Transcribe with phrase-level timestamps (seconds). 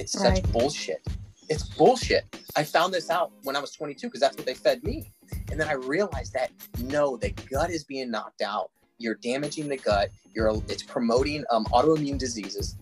[0.00, 0.52] It's such right.
[0.52, 1.06] bullshit.
[1.50, 2.24] It's bullshit.
[2.56, 5.12] I found this out when I was 22 because that's what they fed me.
[5.50, 8.70] And then I realized that no, the gut is being knocked out.
[8.98, 10.10] You're damaging the gut.
[10.32, 12.76] You're it's promoting um, autoimmune diseases.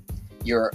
[0.44, 0.72] You're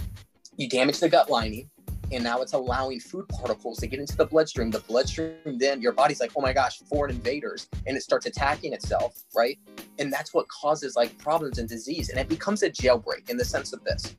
[0.56, 1.70] you damage the gut lining
[2.12, 4.70] and now it's allowing food particles to get into the bloodstream.
[4.70, 8.72] The bloodstream, then your body's like, oh my gosh, foreign invaders, and it starts attacking
[8.72, 9.58] itself, right?
[9.98, 12.10] And that's what causes like problems and disease.
[12.10, 14.14] And it becomes a jailbreak in the sense of this.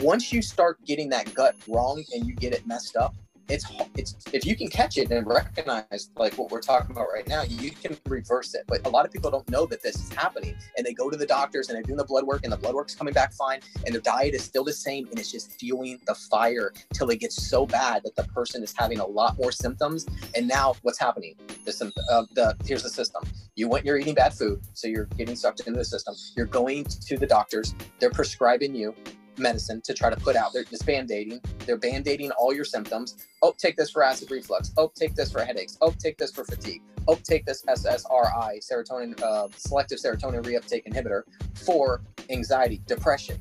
[0.00, 3.14] Once you start getting that gut wrong and you get it messed up,
[3.50, 7.26] it's it's if you can catch it and recognize like what we're talking about right
[7.26, 8.62] now, you can reverse it.
[8.66, 11.16] But a lot of people don't know that this is happening, and they go to
[11.16, 13.60] the doctors and they're doing the blood work, and the blood work's coming back fine,
[13.84, 17.20] and their diet is still the same, and it's just fueling the fire till it
[17.20, 20.06] gets so bad that the person is having a lot more symptoms.
[20.34, 21.34] And now what's happening?
[21.64, 23.24] The uh, the here's the system.
[23.56, 26.14] You went, you're eating bad food, so you're getting sucked into the system.
[26.36, 27.74] You're going to the doctors.
[27.98, 28.94] They're prescribing you
[29.40, 30.52] medicine to try to put out.
[30.52, 31.40] They're just band-aiding.
[31.66, 33.26] They're band-aiding all your symptoms.
[33.42, 34.72] Oh, take this for acid reflux.
[34.76, 35.78] Oh, take this for headaches.
[35.80, 36.82] Oh, take this for fatigue.
[37.08, 41.22] Oh, take this SSRI, serotonin, uh, selective serotonin reuptake inhibitor
[41.54, 43.38] for anxiety, depression.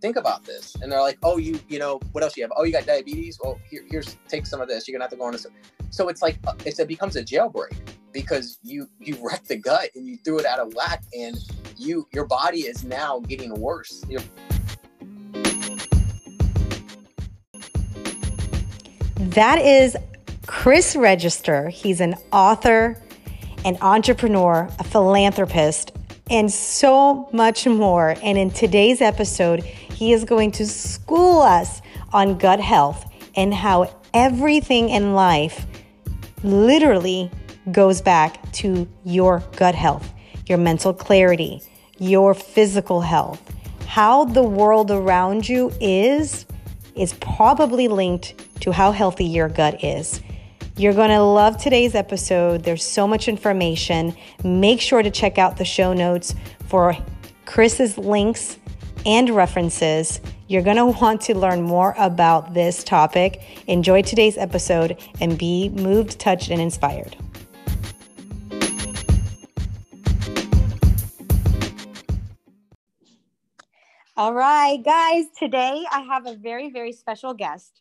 [0.00, 0.74] Think about this.
[0.82, 2.52] And they're like, oh, you, you know, what else you have?
[2.56, 3.38] Oh, you got diabetes.
[3.42, 4.86] Well, here, here's take some of this.
[4.86, 5.34] You're gonna have to go on.
[5.34, 5.38] A,
[5.90, 7.74] so it's like uh, it's, it becomes a jailbreak
[8.12, 11.36] because you you wrecked the gut and you threw it out of whack and
[11.76, 14.04] you your body is now getting worse.
[14.08, 14.22] You're,
[19.34, 19.96] That is
[20.46, 21.68] Chris Register.
[21.68, 23.02] He's an author,
[23.64, 25.90] an entrepreneur, a philanthropist,
[26.30, 28.14] and so much more.
[28.22, 31.82] And in today's episode, he is going to school us
[32.12, 35.66] on gut health and how everything in life
[36.44, 37.28] literally
[37.72, 40.14] goes back to your gut health,
[40.46, 41.60] your mental clarity,
[41.98, 43.42] your physical health.
[43.88, 46.46] How the world around you is,
[46.96, 50.20] is probably linked to how healthy your gut is.
[50.76, 52.64] You're going to love today's episode.
[52.64, 54.16] There's so much information.
[54.42, 56.34] Make sure to check out the show notes
[56.66, 56.96] for
[57.46, 58.58] Chris's links
[59.06, 60.20] and references.
[60.48, 63.42] You're going to want to learn more about this topic.
[63.68, 67.16] Enjoy today's episode and be moved, touched, and inspired.
[74.16, 77.80] All right, guys, today I have a very, very special guest.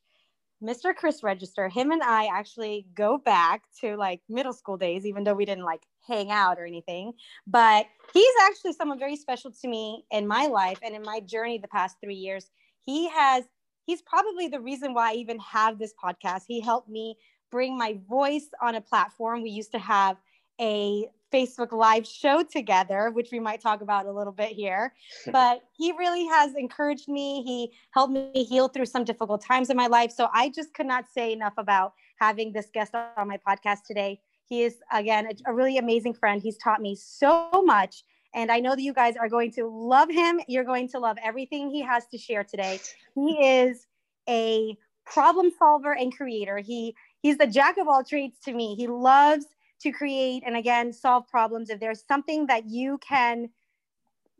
[0.63, 0.95] Mr.
[0.95, 5.35] Chris Register, him and I actually go back to like middle school days, even though
[5.35, 7.13] we didn't like hang out or anything.
[7.45, 7.85] But
[8.15, 11.67] he's actually someone very special to me in my life and in my journey the
[11.67, 12.49] past three years.
[12.83, 13.43] He has,
[13.85, 16.45] he's probably the reason why I even have this podcast.
[16.47, 17.15] He helped me
[17.51, 19.43] bring my voice on a platform.
[19.43, 20.17] We used to have
[20.59, 24.93] a Facebook Live show together, which we might talk about a little bit here.
[25.31, 27.43] But he really has encouraged me.
[27.43, 30.11] He helped me heal through some difficult times in my life.
[30.11, 34.21] So I just could not say enough about having this guest on my podcast today.
[34.45, 36.41] He is, again, a, a really amazing friend.
[36.41, 38.03] He's taught me so much.
[38.35, 40.39] And I know that you guys are going to love him.
[40.47, 42.79] You're going to love everything he has to share today.
[43.15, 43.87] He is
[44.27, 46.57] a problem solver and creator.
[46.57, 48.75] He he's the jack of all trades to me.
[48.75, 49.45] He loves
[49.83, 51.69] to create and again solve problems.
[51.69, 53.49] If there's something that you can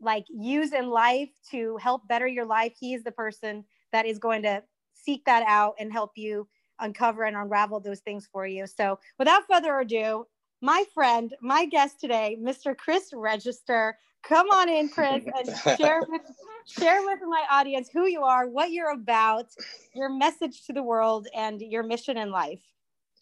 [0.00, 4.18] like use in life to help better your life he is the person that is
[4.18, 4.62] going to
[4.92, 6.46] seek that out and help you
[6.80, 8.66] uncover and unravel those things for you.
[8.66, 10.26] So without further ado
[10.60, 13.96] my friend my guest today mr chris register.
[14.22, 16.22] Come on in chris and share with
[16.66, 19.46] share with my audience who you are what you're about
[19.94, 22.62] your message to the world and your mission in life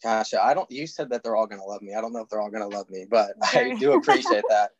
[0.03, 0.69] Gosh, I don't.
[0.69, 1.93] You said that they're all gonna love me.
[1.93, 4.71] I don't know if they're all gonna love me, but I do appreciate that.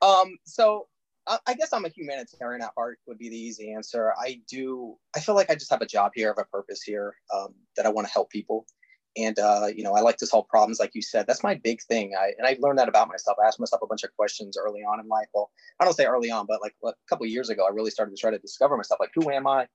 [0.00, 0.86] Um, so
[1.26, 2.98] I, I guess I'm a humanitarian at heart.
[3.06, 4.14] Would be the easy answer.
[4.18, 4.96] I do.
[5.14, 7.84] I feel like I just have a job here, have a purpose here, um, that
[7.84, 8.64] I want to help people,
[9.16, 11.26] and uh, you know, I like to solve problems, like you said.
[11.26, 12.14] That's my big thing.
[12.18, 13.36] I and I learned that about myself.
[13.42, 15.28] I asked myself a bunch of questions early on in life.
[15.34, 15.50] Well,
[15.80, 18.20] I don't say early on, but like a couple years ago, I really started to
[18.20, 19.00] try to discover myself.
[19.00, 19.66] Like, who am I?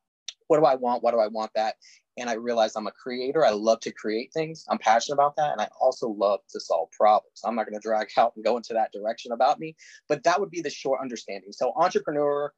[0.48, 1.04] What do I want?
[1.04, 1.76] Why do I want that?
[2.18, 3.46] And I realized I'm a creator.
[3.46, 4.66] I love to create things.
[4.70, 5.52] I'm passionate about that.
[5.52, 7.42] And I also love to solve problems.
[7.46, 9.76] I'm not going to drag out and go into that direction about me,
[10.08, 11.52] but that would be the short understanding.
[11.52, 12.52] So, entrepreneur,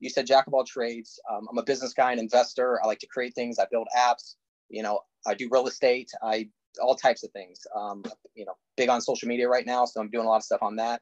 [0.00, 1.18] you said jack of all trades.
[1.30, 2.80] Um, I'm a business guy, an investor.
[2.82, 3.58] I like to create things.
[3.58, 4.34] I build apps.
[4.68, 6.10] You know, I do real estate.
[6.22, 6.48] I
[6.80, 7.60] all types of things.
[7.74, 8.04] Um,
[8.34, 9.84] you know, big on social media right now.
[9.86, 11.00] So I'm doing a lot of stuff on that,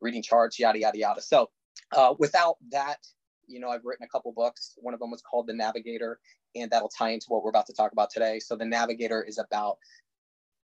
[0.00, 1.20] reading charts, yada, yada, yada.
[1.20, 1.50] So
[1.92, 2.98] uh, without that,
[3.46, 4.74] you know, I've written a couple books.
[4.76, 6.18] One of them was called The Navigator,
[6.54, 8.38] and that'll tie into what we're about to talk about today.
[8.38, 9.78] So the navigator is about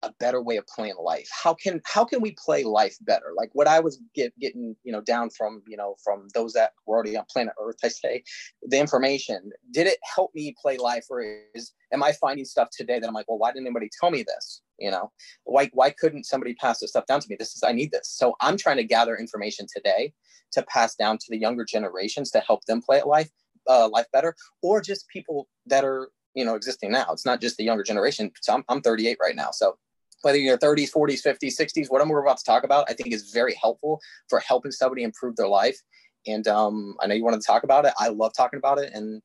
[0.04, 3.50] a better way of playing life how can how can we play life better like
[3.54, 6.96] what i was get, getting you know down from you know from those that were
[6.96, 8.24] already on planet earth i say
[8.68, 11.24] the information did it help me play life or
[11.56, 14.22] is am i finding stuff today that i'm like well why didn't anybody tell me
[14.22, 15.12] this you know
[15.44, 18.10] why why couldn't somebody pass this stuff down to me this is i need this
[18.10, 20.14] so i'm trying to gather information today
[20.52, 23.30] to pass down to the younger generations to help them play at life
[23.70, 27.58] uh, life better or just people that are you know existing now it's not just
[27.58, 29.78] the younger generation so I'm, I'm 38 right now so
[30.22, 33.32] whether you're 30s, 40s, 50s, 60s, whatever we're about to talk about, I think is
[33.32, 35.80] very helpful for helping somebody improve their life.
[36.26, 37.94] And um, I know you wanted to talk about it.
[37.98, 39.22] I love talking about it and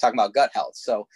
[0.00, 0.76] talking about gut health.
[0.76, 1.06] So,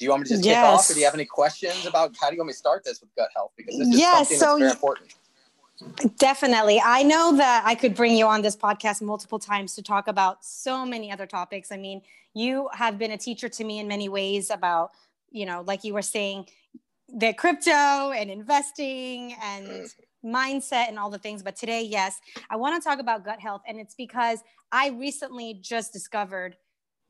[0.00, 0.56] do you want me to just yes.
[0.56, 2.58] kick off, or do you have any questions about how do you want me to
[2.58, 3.52] start this with gut health?
[3.54, 6.18] Because this is yes, something so that's very important.
[6.18, 6.80] Definitely.
[6.82, 10.42] I know that I could bring you on this podcast multiple times to talk about
[10.42, 11.70] so many other topics.
[11.70, 12.00] I mean,
[12.32, 14.92] you have been a teacher to me in many ways about,
[15.30, 16.46] you know, like you were saying,
[17.14, 19.94] the crypto and investing and mm.
[20.24, 21.42] mindset and all the things.
[21.42, 23.62] But today, yes, I want to talk about gut health.
[23.66, 24.40] And it's because
[24.72, 26.56] I recently just discovered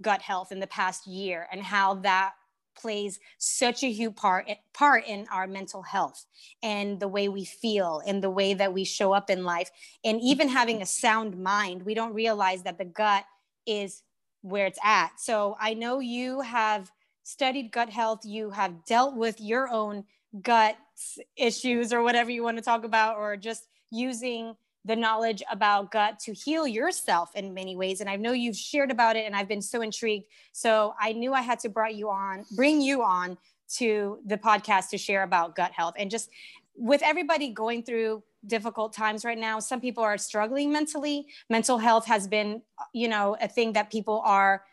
[0.02, 2.32] gut health in the past year and how that
[2.80, 6.26] plays such a huge part part in our mental health
[6.62, 9.70] and the way we feel and the way that we show up in life.
[10.04, 13.24] And even having a sound mind we don't realize that the gut
[13.66, 14.02] is
[14.42, 15.20] where it's at.
[15.20, 16.90] So i know you have
[17.22, 20.04] studied gut health, you have dealt with your own
[20.42, 20.76] gut
[21.36, 24.54] issues or whatever you want to talk about, or just using
[24.84, 28.00] the knowledge about gut to heal yourself in many ways.
[28.00, 30.26] And I know you've shared about it and I've been so intrigued.
[30.52, 33.36] So I knew I had to bring you on, bring you on
[33.76, 36.30] to the podcast to share about gut health and just
[36.74, 42.06] with everybody going through difficult times right now some people are struggling mentally mental health
[42.06, 42.62] has been
[42.92, 44.64] you know a thing that people are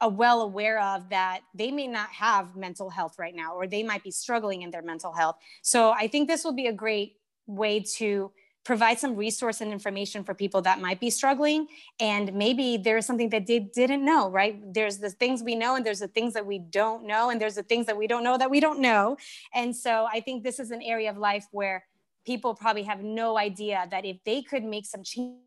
[0.00, 3.82] uh, well aware of that they may not have mental health right now or they
[3.82, 7.16] might be struggling in their mental health so i think this will be a great
[7.46, 8.30] way to
[8.64, 11.66] provide some resource and information for people that might be struggling.
[11.98, 14.60] And maybe there's something that they didn't know right?
[14.72, 17.30] There's the things we know and there's the things that we don't know.
[17.30, 19.16] And there's the things that we don't know that we don't know.
[19.54, 21.84] And so i think this is an area of life where
[22.24, 25.38] people probably have no idea that if they could make some change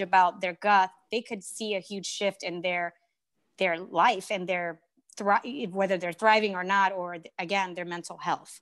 [0.00, 2.94] about their gut, they could see a huge shift in their
[3.58, 4.80] their life and their
[5.16, 8.60] thri- whether they're thriving or not, or again their mental health.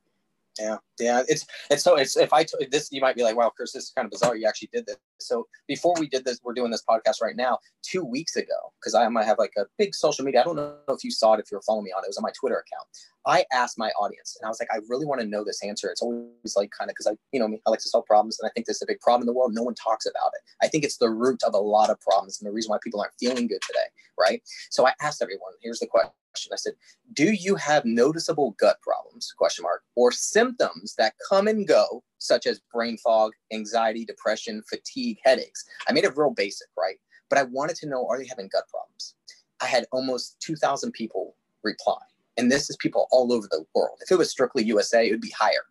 [0.58, 1.23] Yeah, yeah.
[1.29, 3.85] It's it's so it's if I t- this you might be like, wow, Chris, this
[3.85, 4.37] is kind of bizarre.
[4.37, 4.97] You actually did this.
[5.19, 7.58] So before we did this, we're doing this podcast right now.
[7.82, 10.41] Two weeks ago, because I might have like a big social media.
[10.41, 12.06] I don't know if you saw it if you're following me on it.
[12.06, 12.88] It was on my Twitter account.
[13.26, 15.91] I asked my audience, and I was like, I really want to know this answer.
[15.91, 18.49] It's always like kind of because I, you know, I like to solve problems, and
[18.49, 19.53] I think this is a big problem in the world.
[19.53, 20.43] No one talks about it.
[20.64, 23.00] I think it's the root of a lot of problems, and the reason why people
[23.00, 23.88] aren't feeling good today,
[24.19, 24.43] right?
[24.70, 25.53] So I asked everyone.
[25.61, 26.52] Here's the question question.
[26.52, 26.74] I said,
[27.14, 32.46] "Do you have noticeable gut problems?" Question mark or symptoms that come and go, such
[32.46, 35.64] as brain fog, anxiety, depression, fatigue, headaches.
[35.88, 36.98] I made it real basic, right?
[37.30, 39.14] But I wanted to know: Are they having gut problems?
[39.60, 42.02] I had almost 2,000 people reply,
[42.36, 43.98] and this is people all over the world.
[44.02, 45.64] If it was strictly USA, it would be higher.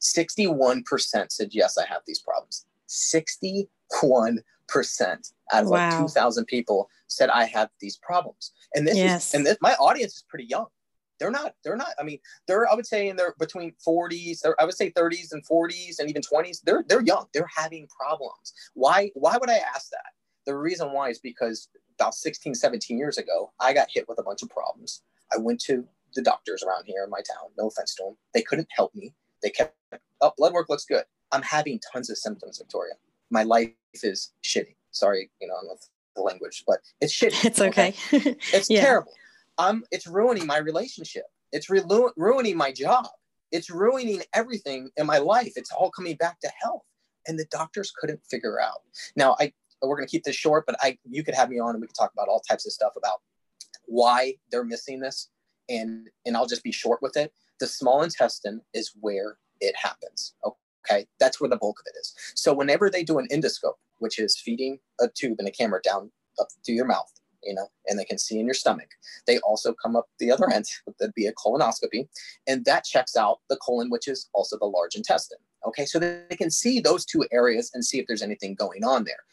[0.00, 5.90] 61% said, "Yes, I have these problems." 61 percent out of wow.
[5.90, 8.52] like 2,000 people said I have these problems.
[8.74, 9.28] And this yes.
[9.28, 10.66] is, and this, my audience is pretty young.
[11.18, 14.64] They're not, they're not, I mean, they're, I would say in their between 40s, I
[14.64, 16.60] would say 30s and 40s and even 20s.
[16.62, 17.26] They're, they're young.
[17.32, 18.52] They're having problems.
[18.74, 20.12] Why, why would I ask that?
[20.44, 21.68] The reason why is because
[21.98, 25.02] about 16, 17 years ago, I got hit with a bunch of problems.
[25.32, 27.50] I went to the doctors around here in my town.
[27.58, 28.16] No offense to them.
[28.34, 29.14] They couldn't help me.
[29.42, 29.74] They kept,
[30.20, 31.04] oh, blood work looks good.
[31.32, 32.94] I'm having tons of symptoms, Victoria.
[33.30, 34.76] My life is shitty.
[34.90, 37.44] Sorry, you know, with the language, but it's shitty.
[37.44, 37.94] It's okay.
[38.12, 38.36] okay?
[38.52, 38.82] it's yeah.
[38.82, 39.12] terrible.
[39.58, 41.24] Um, it's ruining my relationship.
[41.52, 41.82] It's re-
[42.16, 43.06] ruining my job.
[43.52, 45.52] It's ruining everything in my life.
[45.56, 46.82] It's all coming back to health,
[47.26, 48.80] and the doctors couldn't figure out.
[49.14, 49.52] Now, I
[49.82, 51.86] we're going to keep this short, but I you could have me on and we
[51.86, 53.20] could talk about all types of stuff about
[53.86, 55.30] why they're missing this,
[55.68, 57.32] and and I'll just be short with it.
[57.60, 60.34] The small intestine is where it happens.
[60.44, 60.56] Okay,
[61.18, 62.14] that's where the bulk of it is.
[62.34, 66.10] So whenever they do an endoscope, which is feeding a tube and a camera down
[66.38, 67.12] up to your mouth,
[67.42, 68.88] you know, and they can see in your stomach.
[69.26, 70.66] They also come up the other end,
[70.98, 72.08] that'd be a colonoscopy,
[72.46, 75.38] and that checks out the colon, which is also the large intestine.
[75.66, 79.04] Okay, so they can see those two areas and see if there's anything going on
[79.04, 79.24] there.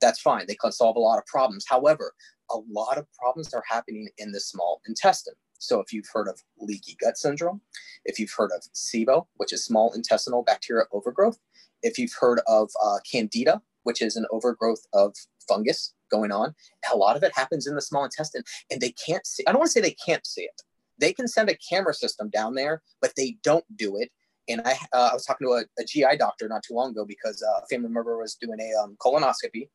[0.00, 0.46] That's fine.
[0.48, 1.64] They can solve a lot of problems.
[1.68, 2.12] However,
[2.50, 5.34] a lot of problems are happening in the small intestine.
[5.62, 7.60] So if you've heard of leaky gut syndrome,
[8.04, 11.38] if you've heard of SIBO, which is small intestinal bacteria overgrowth,
[11.82, 15.14] if you've heard of uh, candida, which is an overgrowth of
[15.48, 16.54] fungus going on,
[16.92, 19.60] a lot of it happens in the small intestine and they can't see, I don't
[19.60, 20.62] want to say they can't see it.
[20.98, 24.10] they can send a camera system down there, but they don't do it.
[24.48, 27.04] And I, uh, I was talking to a, a, GI doctor not too long ago
[27.06, 29.68] because uh, a family member was doing a um, colonoscopy.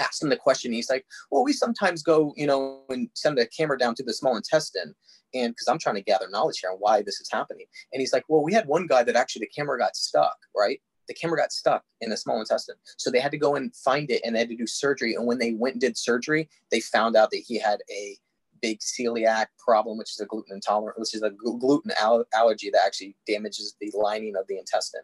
[0.00, 0.72] Asked him the question.
[0.72, 4.14] He's like, "Well, we sometimes go, you know, and send a camera down to the
[4.14, 4.94] small intestine,
[5.34, 8.12] and because I'm trying to gather knowledge here on why this is happening." And he's
[8.12, 10.80] like, "Well, we had one guy that actually the camera got stuck, right?
[11.08, 14.10] The camera got stuck in the small intestine, so they had to go and find
[14.10, 15.14] it, and they had to do surgery.
[15.14, 18.16] And when they went and did surgery, they found out that he had a
[18.64, 22.80] big celiac problem, which is a gluten intolerant, which is a gluten al- allergy that
[22.86, 25.02] actually damages the lining of the intestine.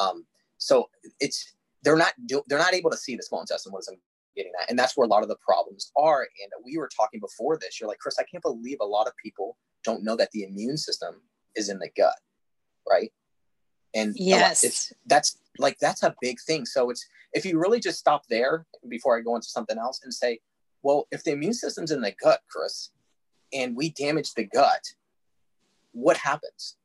[0.00, 0.26] Um,
[0.58, 0.88] so
[1.20, 3.72] it's they're not do, they're not able to see the small intestine.
[3.72, 3.90] What is
[4.36, 6.22] getting at, and that's where a lot of the problems are.
[6.22, 7.80] And we were talking before this.
[7.80, 10.76] You're like, Chris, I can't believe a lot of people don't know that the immune
[10.76, 11.22] system
[11.54, 12.18] is in the gut,
[12.88, 13.12] right?
[13.94, 16.66] And yes, it's that's like that's a big thing.
[16.66, 20.12] So it's if you really just stop there before I go into something else and
[20.12, 20.40] say,
[20.82, 22.90] well, if the immune system's in the gut, Chris,
[23.52, 24.82] and we damage the gut,
[25.92, 26.76] what happens?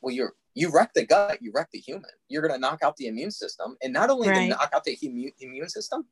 [0.00, 2.10] Well, you're you wreck the gut, you wreck the human.
[2.28, 4.48] You're going to knock out the immune system, and not only right.
[4.48, 6.06] knock out the immune immune system,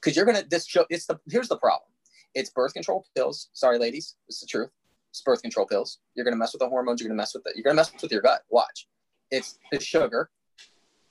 [0.00, 0.84] because you're to this show.
[0.90, 1.90] It's the here's the problem.
[2.34, 3.48] It's birth control pills.
[3.52, 4.70] Sorry, ladies, it's the truth.
[5.10, 5.98] It's birth control pills.
[6.14, 7.00] You're to mess with the hormones.
[7.00, 7.56] You're to mess with it.
[7.56, 8.42] You're to mess with your gut.
[8.50, 8.86] Watch.
[9.30, 10.30] It's the sugar.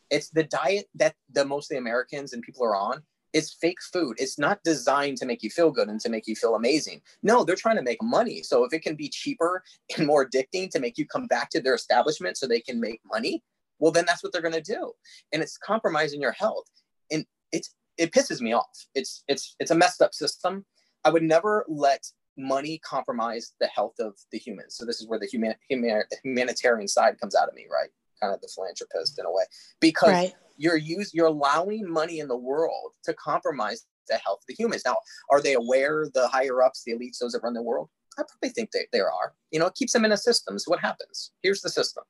[0.09, 3.77] It's the diet that the most of the Americans and people are on it's fake
[3.93, 4.15] food.
[4.19, 7.01] It's not designed to make you feel good and to make you feel amazing.
[7.21, 8.41] No, they're trying to make money.
[8.43, 9.63] So if it can be cheaper
[9.97, 13.01] and more addicting to make you come back to their establishment so they can make
[13.05, 13.43] money,
[13.79, 14.91] well then that's what they're going to do.
[15.31, 16.65] And it's compromising your health.
[17.11, 18.85] And it's it pisses me off.
[18.95, 20.65] It's it's it's a messed up system.
[21.05, 22.05] I would never let
[22.37, 24.75] money compromise the health of the humans.
[24.75, 27.89] So this is where the human, human humanitarian side comes out of me, right?
[28.21, 29.43] Kind of the philanthropist in a way.
[29.79, 34.47] Because right you're use you're allowing money in the world to compromise the health of
[34.47, 34.83] the humans.
[34.85, 34.97] Now,
[35.31, 37.89] are they aware, the higher ups, the elites, those that run the world?
[38.17, 39.33] I probably think they, there are.
[39.51, 40.59] You know, it keeps them in a system.
[40.59, 41.31] So what happens?
[41.41, 42.03] Here's the system.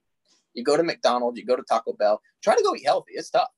[0.54, 3.14] You go to McDonald's, you go to Taco Bell, try to go eat healthy.
[3.14, 3.50] It's tough.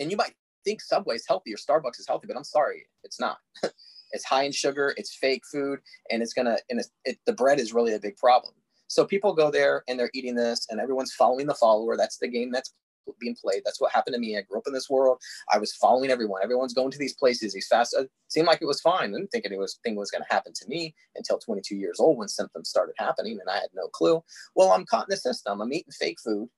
[0.00, 3.38] And you might think Subway's healthy or Starbucks is healthy, but I'm sorry, it's not.
[4.12, 7.60] it's high in sugar, it's fake food, and it's gonna and it's, it, the bread
[7.60, 8.54] is really a big problem.
[8.88, 11.96] So people go there and they're eating this, and everyone's following the follower.
[11.96, 12.72] That's the game that's
[13.18, 13.62] being played.
[13.64, 14.36] That's what happened to me.
[14.36, 15.18] I grew up in this world.
[15.52, 16.42] I was following everyone.
[16.42, 17.52] Everyone's going to these places.
[17.52, 17.94] These fast.
[17.98, 19.14] It seemed like it was fine.
[19.14, 22.00] I didn't think it was thing was going to happen to me until 22 years
[22.00, 24.22] old when symptoms started happening, and I had no clue.
[24.54, 25.60] Well, I'm caught in the system.
[25.60, 26.48] I'm eating fake food.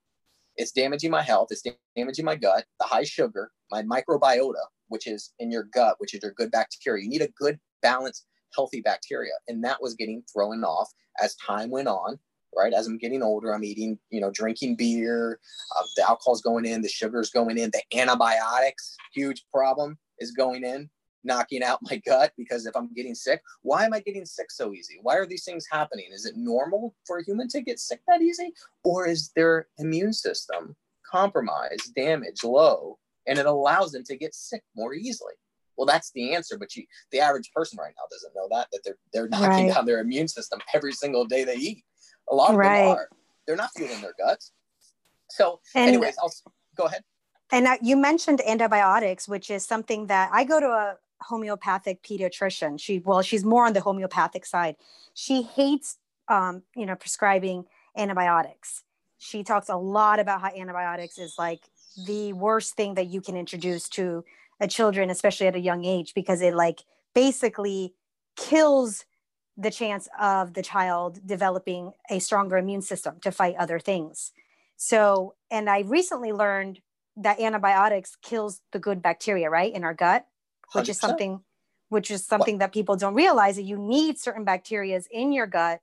[0.56, 1.48] It's damaging my health.
[1.50, 1.62] It's
[1.96, 2.64] damaging my gut.
[2.80, 7.04] The high sugar, my microbiota, which is in your gut, which is your good bacteria.
[7.04, 10.90] You need a good balanced, healthy bacteria, and that was getting thrown off
[11.22, 12.18] as time went on
[12.54, 12.72] right?
[12.72, 15.38] As I'm getting older, I'm eating, you know, drinking beer,
[15.78, 20.64] uh, the alcohol's going in, the sugar's going in, the antibiotics, huge problem is going
[20.64, 20.90] in,
[21.24, 24.72] knocking out my gut because if I'm getting sick, why am I getting sick so
[24.72, 24.98] easy?
[25.02, 26.06] Why are these things happening?
[26.12, 28.52] Is it normal for a human to get sick that easy?
[28.84, 30.76] Or is their immune system
[31.10, 35.34] compromised, damaged, low, and it allows them to get sick more easily?
[35.76, 38.80] Well, that's the answer, but you, the average person right now doesn't know that that
[38.84, 39.74] they're they're knocking right.
[39.74, 41.84] down their immune system every single day they eat.
[42.30, 42.82] A lot of right.
[42.82, 43.08] them are.
[43.46, 44.52] They're not fueling their guts.
[45.30, 46.32] So, and, anyways, I'll
[46.76, 47.02] go ahead.
[47.50, 52.80] And uh, you mentioned antibiotics, which is something that I go to a homeopathic pediatrician.
[52.80, 54.76] She, well, she's more on the homeopathic side.
[55.14, 55.98] She hates,
[56.28, 57.64] um, you know, prescribing
[57.96, 58.84] antibiotics.
[59.18, 61.60] She talks a lot about how antibiotics is like
[62.06, 64.24] the worst thing that you can introduce to
[64.60, 66.80] a children, especially at a young age, because it like
[67.14, 67.94] basically
[68.36, 69.04] kills
[69.56, 74.32] the chance of the child developing a stronger immune system to fight other things.
[74.76, 76.80] So, and I recently learned
[77.16, 80.26] that antibiotics kills the good bacteria, right, in our gut,
[80.72, 80.90] which 100%.
[80.90, 81.40] is something
[81.88, 85.80] which is something that people don't realize that you need certain bacterias in your gut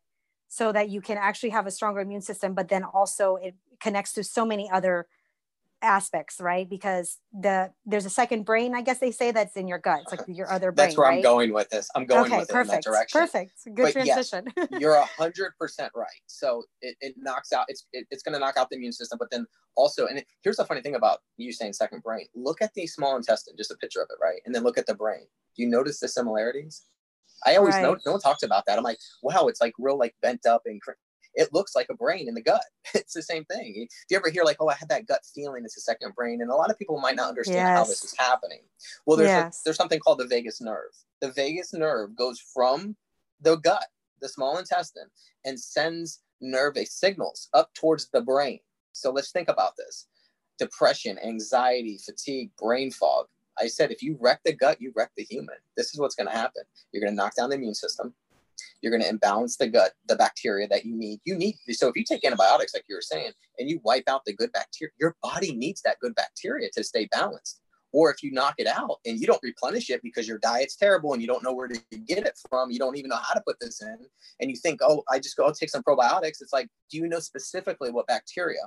[0.48, 4.14] so that you can actually have a stronger immune system, but then also it connects
[4.14, 5.08] to so many other
[5.82, 6.70] aspects, right?
[6.70, 10.02] Because the there's a second brain, I guess they say that's in your gut.
[10.04, 10.88] It's like your other brain.
[10.88, 11.18] That's where right?
[11.18, 11.90] I'm going with this.
[11.96, 13.22] I'm going okay, with perfect, it in that direction.
[13.22, 13.52] Perfect.
[13.66, 14.46] Good but transition.
[14.56, 16.08] Yes, you're a hundred percent right.
[16.28, 17.66] So it, it knocks out.
[17.68, 19.46] It's it, it's going to knock out the immune system, but then
[19.76, 22.28] also, and it, here's the funny thing about you saying second brain.
[22.36, 24.42] Look at the small intestine, just a picture of it, right?
[24.46, 25.26] And then look at the brain.
[25.56, 26.84] Do you notice the similarities?
[27.46, 27.84] I always right.
[27.84, 28.78] know no one talks about that.
[28.78, 30.82] I'm like, wow, it's like real like bent up and
[31.40, 32.62] it looks like a brain in the gut.
[32.94, 33.88] It's the same thing.
[33.90, 36.42] If you ever hear like, oh, I had that gut feeling, it's a second brain,
[36.42, 37.78] and a lot of people might not understand yes.
[37.78, 38.62] how this is happening.
[39.06, 39.62] Well, there's yes.
[39.62, 40.92] a, there's something called the vagus nerve.
[41.22, 42.96] The vagus nerve goes from
[43.42, 43.86] the gut,
[44.22, 45.10] the small intestine,
[45.46, 48.60] and sends nerve signals up towards the brain.
[48.92, 50.08] So let's think about this:
[50.58, 53.28] depression, anxiety, fatigue, brain fog.
[53.58, 55.58] I said if you wreck the gut, you wreck the human.
[55.78, 56.64] This is what's going to happen.
[56.92, 58.14] You're going to knock down the immune system
[58.82, 61.20] You're going to imbalance the gut, the bacteria that you need.
[61.26, 64.26] You need so if you take antibiotics, like you were saying, and you wipe out
[64.26, 67.62] the good bacteria, your body needs that good bacteria to stay balanced.
[67.92, 71.14] Or if you knock it out and you don't replenish it because your diet's terrible
[71.14, 73.42] and you don't know where to get it from, you don't even know how to
[73.46, 73.98] put this in,
[74.40, 76.42] and you think, oh, I just go I'll take some probiotics.
[76.42, 78.62] It's like, do you know specifically what bacteria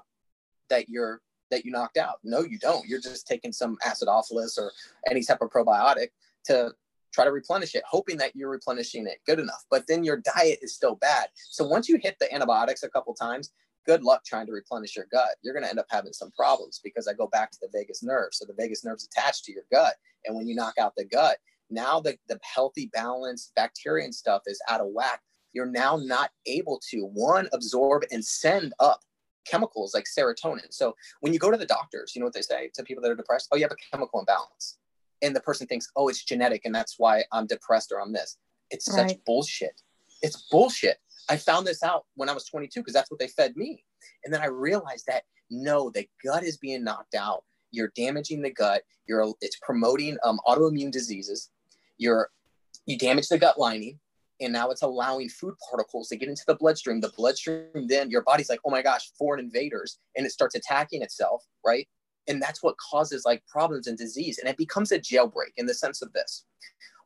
[0.71, 1.21] that you're
[1.51, 2.17] that you knocked out?
[2.25, 2.87] No, you don't.
[2.87, 4.73] You're just taking some acidophilus or
[5.09, 6.09] any type of probiotic
[6.47, 6.73] to
[7.13, 9.65] try to replenish it, hoping that you're replenishing it good enough.
[9.71, 11.29] But then your diet is still bad.
[11.35, 13.53] So once you hit the antibiotics a couple times,
[13.87, 15.37] good luck trying to replenish your gut.
[15.43, 18.03] You're going to end up having some problems because I go back to the vagus
[18.03, 18.31] nerve.
[18.33, 19.95] So the vagus nerve's attached to your gut.
[20.25, 21.39] And when you knock out the gut,
[21.71, 25.21] now the, the healthy, balanced bacteria and stuff is out of whack.
[25.53, 29.01] You're now not able to, one, absorb and send up
[29.47, 30.67] chemicals like serotonin.
[30.71, 33.11] So when you go to the doctors, you know what they say to people that
[33.11, 33.49] are depressed?
[33.51, 34.79] Oh, you have a chemical imbalance.
[35.23, 38.39] And the person thinks, oh, it's genetic and that's why I'm depressed or I'm this.
[38.71, 39.11] It's right.
[39.11, 39.81] such bullshit.
[40.23, 40.99] It's bullshit.
[41.29, 43.85] I found this out when I was 22 because that's what they fed me.
[44.25, 47.45] And then I realized that no, the gut is being knocked out.
[47.71, 48.83] You're damaging the gut.
[49.07, 51.51] You're it's promoting um, autoimmune diseases.
[51.99, 52.31] You're
[52.87, 53.99] you damage the gut lining,
[54.41, 57.01] and now it's allowing food particles to get into the bloodstream.
[57.01, 61.03] The bloodstream, then your body's like, oh my gosh, foreign invaders, and it starts attacking
[61.03, 61.89] itself, right?
[62.29, 65.75] And that's what causes like problems and disease, and it becomes a jailbreak in the
[65.75, 66.45] sense of this.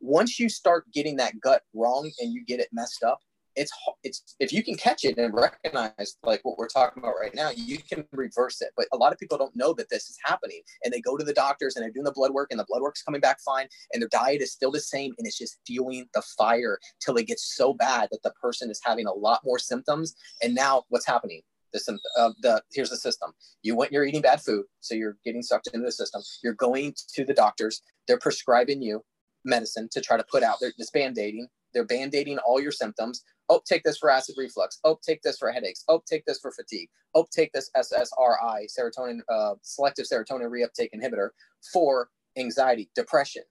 [0.01, 3.21] Once you start getting that gut wrong and you get it messed up,
[3.57, 3.73] it's
[4.05, 7.51] it's if you can catch it and recognize like what we're talking about right now
[7.51, 10.61] you can reverse it but a lot of people don't know that this is happening
[10.85, 12.83] and they go to the doctors and they're doing the blood work and the blood
[12.83, 16.07] work's coming back fine and their diet is still the same and it's just fueling
[16.15, 19.59] the fire till it gets so bad that the person is having a lot more
[19.59, 21.41] symptoms and now what's happening
[21.85, 25.43] the, uh, the here's the system you went you're eating bad food so you're getting
[25.43, 29.03] sucked into the system you're going to the doctors they're prescribing you
[29.45, 33.61] medicine to try to put out they're just band-aiding they're band-aiding all your symptoms Oh,
[33.65, 34.79] take this for acid reflux.
[34.85, 35.85] Oh, take this for headaches.
[35.89, 36.89] Oh, take this for fatigue.
[37.15, 41.29] Oh, take this SSRI, serotonin, uh, selective serotonin reuptake inhibitor
[41.73, 43.45] for anxiety, depression.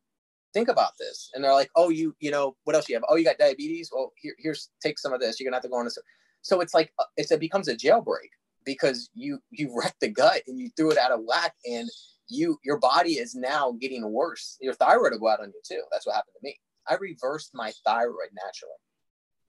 [0.53, 1.31] Think about this.
[1.33, 3.03] And they're like, oh, you, you know, what else you have?
[3.07, 3.89] Oh, you got diabetes.
[3.93, 5.39] Well, here, here's take some of this.
[5.39, 5.97] You're gonna have to go on this.
[6.45, 8.29] So it's like uh, it's, it becomes a jailbreak
[8.65, 11.89] because you you wrecked the gut and you threw it out of whack and
[12.29, 14.57] you your body is now getting worse.
[14.61, 15.83] Your thyroid will go out on you too.
[15.91, 16.59] That's what happened to me.
[16.87, 18.77] I reversed my thyroid naturally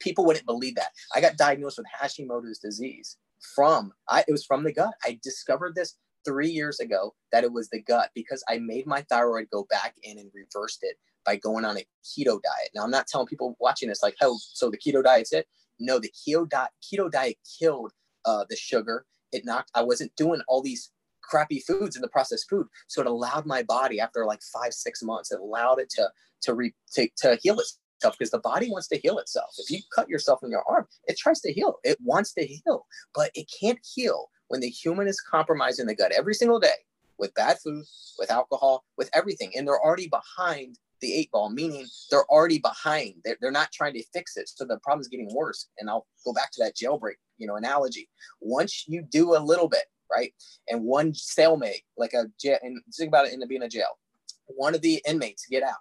[0.00, 0.90] people wouldn't believe that.
[1.14, 3.16] I got diagnosed with Hashimoto's disease
[3.54, 4.94] from I it was from the gut.
[5.04, 9.02] I discovered this three years ago that it was the gut because I made my
[9.08, 12.70] thyroid go back in and reversed it by going on a keto diet.
[12.74, 15.46] Now I'm not telling people watching this like, oh, so the keto diet's it.
[15.78, 17.92] No, the keto diet keto diet killed
[18.24, 19.04] uh, the sugar.
[19.32, 19.70] It knocked.
[19.74, 20.90] I wasn't doing all these
[21.22, 25.02] crappy foods in the processed food, so it allowed my body after like five six
[25.02, 25.32] months.
[25.32, 26.08] It allowed it to
[26.42, 29.50] to re, to, to heal itself because the body wants to heal itself.
[29.58, 31.76] If you cut yourself in your arm, it tries to heal.
[31.82, 36.12] It wants to heal, but it can't heal when the human is compromising the gut
[36.12, 36.84] every single day
[37.18, 37.84] with bad food,
[38.18, 39.52] with alcohol, with everything.
[39.56, 43.14] And they're already behind the eight ball, meaning they're already behind.
[43.24, 44.48] They're, they're not trying to fix it.
[44.48, 45.68] So the problem is getting worse.
[45.78, 48.08] And I'll go back to that jailbreak, you know, analogy.
[48.40, 50.32] Once you do a little bit, right?
[50.68, 53.98] And one cellmate, like a jail, and think about it in being a jail,
[54.46, 55.74] one of the inmates get out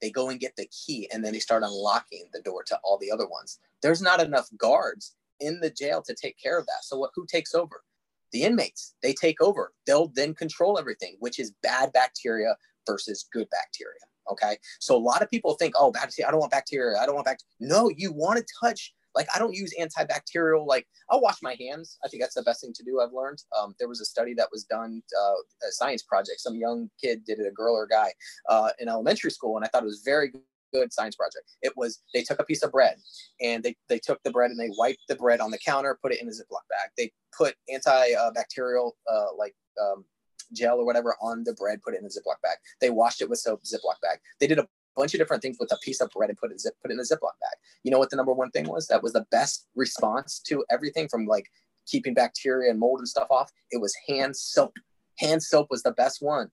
[0.00, 2.98] they go and get the key and then they start unlocking the door to all
[2.98, 3.58] the other ones.
[3.82, 6.84] There's not enough guards in the jail to take care of that.
[6.84, 7.82] So what who takes over?
[8.32, 8.94] The inmates.
[9.02, 9.72] They take over.
[9.86, 14.00] They'll then control everything, which is bad bacteria versus good bacteria.
[14.30, 14.56] Okay.
[14.80, 16.98] So a lot of people think, oh, bacteria, I don't want bacteria.
[16.98, 17.48] I don't want bacteria.
[17.60, 20.66] No, you want to touch like I don't use antibacterial.
[20.66, 21.98] Like I'll wash my hands.
[22.04, 23.00] I think that's the best thing to do.
[23.00, 23.42] I've learned.
[23.58, 26.40] Um, there was a study that was done, uh, a science project.
[26.40, 28.12] Some young kid did it, a girl or a guy,
[28.48, 30.30] uh, in elementary school, and I thought it was very
[30.72, 31.50] good science project.
[31.62, 32.96] It was they took a piece of bread
[33.40, 36.12] and they, they took the bread and they wiped the bread on the counter, put
[36.12, 36.90] it in a Ziploc bag.
[36.96, 40.04] They put antibacterial uh, like um,
[40.52, 42.58] gel or whatever on the bread, put it in a Ziploc bag.
[42.80, 44.18] They washed it with soap, Ziploc bag.
[44.40, 46.60] They did a bunch of different things with a piece of bread and put it
[46.60, 47.56] zip put it in a Ziploc bag.
[47.84, 48.88] You know what the number one thing was?
[48.88, 51.46] That was the best response to everything from like
[51.86, 53.50] keeping bacteria and mold and stuff off.
[53.70, 54.74] It was hand soap.
[55.18, 56.50] Hand soap was the best one.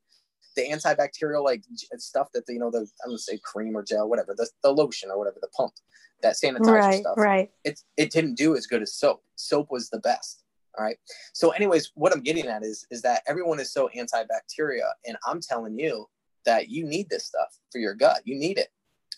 [0.55, 1.63] The antibacterial like
[1.97, 4.71] stuff that the, you know the I'm gonna say cream or gel, whatever the, the
[4.71, 5.73] lotion or whatever the pump,
[6.21, 7.17] that sanitizer right, stuff.
[7.17, 7.51] Right.
[7.65, 9.23] It it didn't do as good as soap.
[9.36, 10.44] Soap was the best.
[10.78, 10.98] All right.
[11.34, 15.40] So, anyways, what I'm getting at is is that everyone is so antibacteria, and I'm
[15.42, 16.08] telling you,
[16.46, 18.22] that you need this stuff for your gut.
[18.24, 18.70] You need it.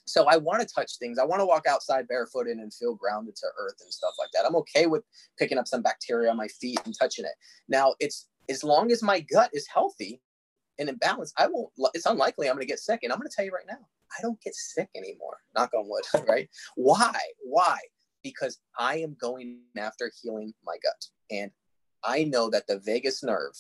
[0.06, 1.20] So I want to touch things.
[1.20, 4.46] I want to walk outside barefooted and feel grounded to earth and stuff like that.
[4.46, 5.04] I'm okay with
[5.38, 7.34] picking up some bacteria on my feet and touching it.
[7.68, 10.22] Now, it's as long as my gut is healthy
[10.80, 11.70] and in balance, I won't.
[11.94, 13.02] It's unlikely I'm going to get sick.
[13.04, 13.86] And I'm going to tell you right now,
[14.18, 15.38] I don't get sick anymore.
[15.56, 16.48] Knock on wood, right?
[16.76, 17.20] Why?
[17.44, 17.78] Why?
[18.24, 21.08] Because I am going after healing my gut.
[21.32, 21.52] And
[22.04, 23.54] I know that the vagus nerve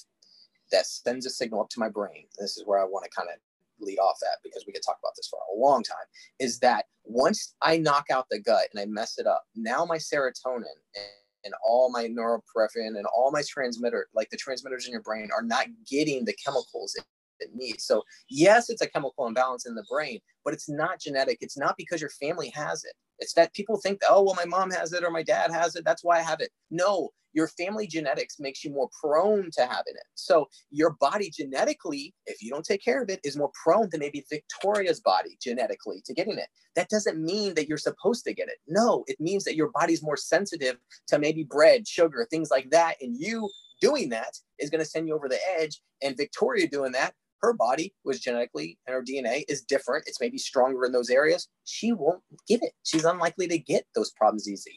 [0.71, 3.29] that sends a signal up to my brain, this is where I want to kind
[3.33, 3.39] of
[3.79, 5.97] lead off at because we could talk about this for a long time,
[6.39, 9.97] is that once I knock out the gut and I mess it up, now my
[9.97, 10.63] serotonin
[10.95, 11.05] and,
[11.45, 15.43] and all my norepinephrine and all my transmitter, like the transmitters in your brain, are
[15.43, 16.95] not getting the chemicals
[17.39, 17.85] it needs.
[17.85, 21.37] So yes, it's a chemical imbalance in the brain, but it's not genetic.
[21.41, 22.93] It's not because your family has it.
[23.19, 25.85] It's that people think, oh, well, my mom has it or my dad has it.
[25.85, 26.51] That's why I have it.
[26.71, 30.03] No, your family genetics makes you more prone to having it.
[30.15, 33.97] So your body genetically, if you don't take care of it, is more prone to
[33.97, 36.47] maybe Victoria's body genetically to getting it.
[36.75, 38.57] That doesn't mean that you're supposed to get it.
[38.67, 40.77] No, it means that your body's more sensitive
[41.07, 42.95] to maybe bread, sugar, things like that.
[43.01, 43.49] And you
[43.81, 45.81] doing that is going to send you over the edge.
[46.01, 50.05] And Victoria doing that her body was genetically and her DNA is different.
[50.07, 51.47] It's maybe stronger in those areas.
[51.65, 52.73] She won't get it.
[52.83, 54.75] She's unlikely to get those problems easy.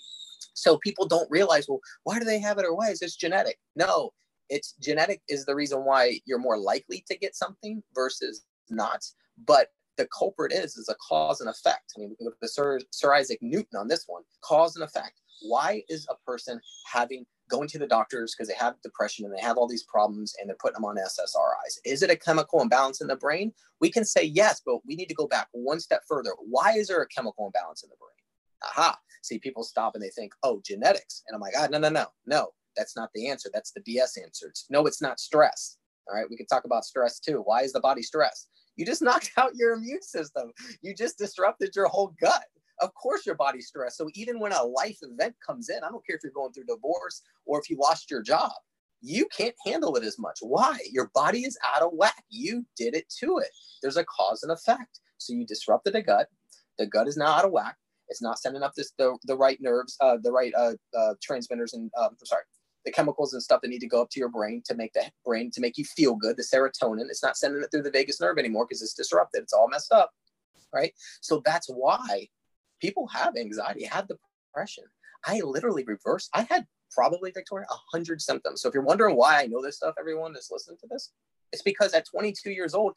[0.54, 3.58] So people don't realize, well, why do they have it or why is this genetic?
[3.76, 4.10] No,
[4.48, 9.02] it's genetic is the reason why you're more likely to get something versus not.
[9.46, 11.92] But the culprit is is a cause and effect.
[11.96, 14.22] I mean, we can go to Sir, Sir Isaac Newton on this one.
[14.42, 15.20] Cause and effect.
[15.42, 19.42] Why is a person having going to the doctors because they have depression and they
[19.42, 21.78] have all these problems and they're putting them on SSRIs.
[21.84, 23.52] Is it a chemical imbalance in the brain?
[23.80, 26.30] We can say yes, but we need to go back one step further.
[26.38, 28.10] Why is there a chemical imbalance in the brain?
[28.62, 28.98] Aha.
[29.22, 31.22] See, people stop and they think, oh, genetics.
[31.26, 32.48] And I'm like, ah, no, no, no, no.
[32.76, 33.50] That's not the answer.
[33.52, 34.48] That's the BS answer.
[34.48, 35.76] It's, no, it's not stress.
[36.08, 36.26] All right.
[36.30, 37.42] We can talk about stress too.
[37.44, 38.48] Why is the body stressed?
[38.76, 40.52] You just knocked out your immune system.
[40.82, 42.44] You just disrupted your whole gut
[42.80, 43.96] of course your body's stressed.
[43.96, 46.64] So even when a life event comes in, I don't care if you're going through
[46.64, 48.52] divorce or if you lost your job,
[49.02, 50.38] you can't handle it as much.
[50.42, 50.78] Why?
[50.90, 52.22] Your body is out of whack.
[52.28, 53.48] You did it to it.
[53.82, 55.00] There's a cause and effect.
[55.18, 56.28] So you disrupted the gut.
[56.78, 57.76] The gut is now out of whack.
[58.08, 61.74] It's not sending up this the, the right nerves, uh, the right uh, uh, transmitters
[61.74, 62.42] and um, sorry,
[62.84, 65.04] the chemicals and stuff that need to go up to your brain to make the
[65.24, 66.36] brain to make you feel good.
[66.36, 67.08] The serotonin.
[67.08, 69.42] It's not sending it through the vagus nerve anymore because it's disrupted.
[69.42, 70.10] It's all messed up,
[70.74, 70.92] right?
[71.20, 72.28] So that's why
[72.80, 74.84] people have anxiety, have depression.
[75.26, 76.30] I literally reversed.
[76.34, 78.62] I had probably Victoria a hundred symptoms.
[78.62, 81.12] So if you're wondering why I know this stuff, everyone that's listening to this,
[81.52, 82.96] it's because at 22 years old,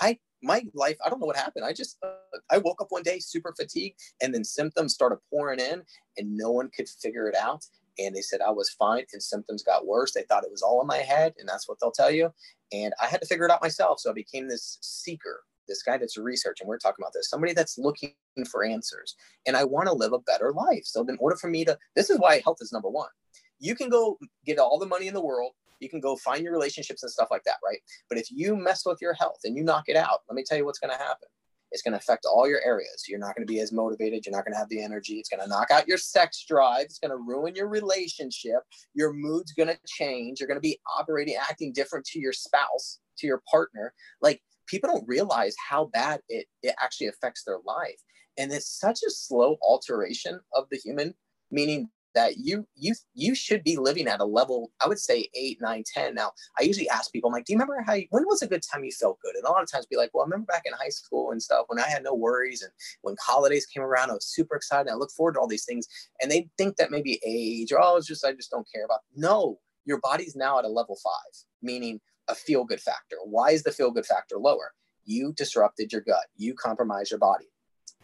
[0.00, 1.64] I my life I don't know what happened.
[1.64, 5.60] I just uh, I woke up one day super fatigued, and then symptoms started pouring
[5.60, 5.82] in,
[6.18, 7.64] and no one could figure it out.
[7.98, 10.12] And they said I was fine, and symptoms got worse.
[10.12, 12.30] They thought it was all in my head, and that's what they'll tell you.
[12.72, 14.00] And I had to figure it out myself.
[14.00, 17.78] So I became this seeker this guy that's researching, we're talking about this, somebody that's
[17.78, 18.14] looking
[18.50, 19.16] for answers.
[19.46, 20.84] And I want to live a better life.
[20.84, 23.10] So, in order for me to, this is why health is number one.
[23.58, 26.52] You can go get all the money in the world, you can go find your
[26.52, 27.78] relationships and stuff like that, right?
[28.08, 30.58] But if you mess with your health and you knock it out, let me tell
[30.58, 31.28] you what's going to happen.
[31.74, 33.04] It's going to affect all your areas.
[33.08, 34.24] You're not going to be as motivated.
[34.24, 35.14] You're not going to have the energy.
[35.14, 36.84] It's going to knock out your sex drive.
[36.84, 38.60] It's going to ruin your relationship.
[38.94, 40.38] Your mood's going to change.
[40.38, 43.92] You're going to be operating, acting different to your spouse, to your partner.
[44.22, 48.00] Like people don't realize how bad it, it actually affects their life.
[48.36, 51.14] And it's such a slow alteration of the human,
[51.50, 55.58] meaning that you you you should be living at a level i would say eight
[55.60, 56.14] nine ten.
[56.14, 58.46] Now i usually ask people i'm like do you remember how you, when was a
[58.46, 59.34] good time you felt good?
[59.34, 61.42] And a lot of times be like well i remember back in high school and
[61.42, 62.72] stuff when i had no worries and
[63.02, 65.86] when holidays came around i was super excited i look forward to all these things.
[66.22, 69.00] And they think that maybe age or oh it's just i just don't care about
[69.14, 73.16] no your body's now at a level five meaning a feel good factor.
[73.24, 74.72] Why is the feel good factor lower?
[75.04, 77.46] You disrupted your gut, you compromise your body.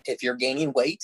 [0.06, 1.02] If you're gaining weight,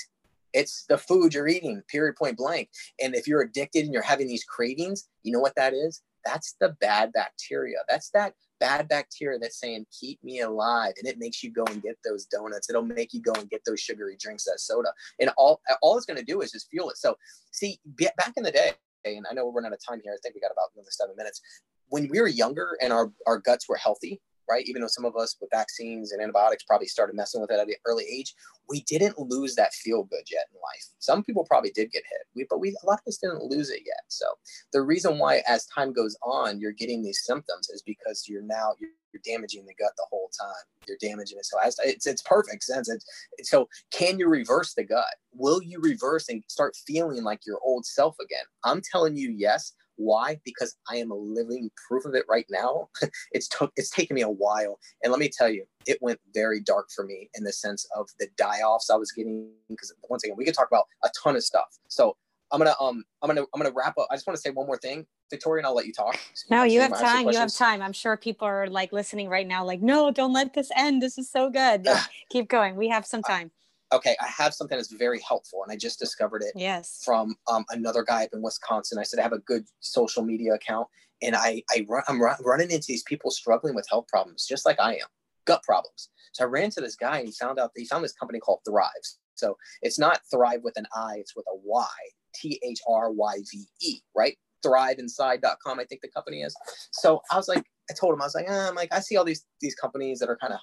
[0.53, 2.71] it's the food you're eating, period, point blank.
[3.03, 6.03] And if you're addicted and you're having these cravings, you know what that is?
[6.25, 7.77] That's the bad bacteria.
[7.89, 10.95] That's that bad bacteria that's saying, keep me alive.
[10.99, 12.71] And it makes you go and get those donuts.
[12.71, 14.89] It'll make you go and get those sugary drinks, that soda.
[15.21, 16.97] And all, all it's going to do is just fuel it.
[16.97, 17.17] So,
[17.53, 18.73] see, back in the day,
[19.05, 20.13] and I know we're running out of time here.
[20.13, 21.41] I think we got about another seven minutes
[21.89, 24.65] when we were younger and our, our guts were healthy, right?
[24.67, 27.67] Even though some of us with vaccines and antibiotics probably started messing with it at
[27.67, 28.35] an early age,
[28.69, 30.85] we didn't lose that feel good yet in life.
[30.99, 33.71] Some people probably did get hit, we, but we a lot of us didn't lose
[33.71, 34.03] it yet.
[34.09, 34.27] So
[34.73, 38.73] the reason why, as time goes on, you're getting these symptoms is because you're now
[38.79, 38.91] you're,
[39.25, 40.53] damaging the gut the whole time.
[40.87, 41.47] You're damaging it.
[41.47, 42.91] So it's it's perfect sense.
[42.91, 45.15] It's, so can you reverse the gut?
[45.33, 48.45] Will you reverse and start feeling like your old self again?
[48.63, 49.73] I'm telling you, yes.
[49.97, 50.39] Why?
[50.45, 52.89] Because I am a living proof of it right now.
[53.33, 56.61] it's took it's taken me a while, and let me tell you, it went very
[56.61, 59.51] dark for me in the sense of the die offs I was getting.
[59.69, 61.79] Because once again, we could talk about a ton of stuff.
[61.89, 62.17] So
[62.53, 64.07] I'm gonna um I'm gonna I'm gonna wrap up.
[64.11, 66.19] I just want to say one more thing, Victoria, and I'll let you talk.
[66.51, 67.29] No, you have time.
[67.29, 67.83] You have time.
[67.83, 71.03] I'm sure people are like listening right now, like, no, don't let this end.
[71.03, 71.89] This is so good.
[72.31, 72.77] Keep going.
[72.77, 73.51] We have some time.
[73.93, 76.53] Okay, I have something that's very helpful, and I just discovered it.
[76.55, 77.03] Yes.
[77.05, 78.99] From um, another guy up in Wisconsin.
[78.99, 80.89] I said I have a good social media account,
[81.23, 84.67] and I I run, I'm run, running into these people struggling with health problems, just
[84.67, 85.09] like I am,
[85.45, 86.11] gut problems.
[86.33, 88.61] So I ran into this guy, and he found out he found this company called
[88.67, 89.19] Thrives.
[89.35, 91.87] So it's not Thrive with an I, it's with a Y.
[92.37, 94.37] T H R Y V E, right?
[94.65, 96.55] ThryveInside.com, I think the company is.
[96.91, 99.17] So I was like, I told him, I was like, eh, I'm like, I see
[99.17, 100.61] all these these companies that are kind of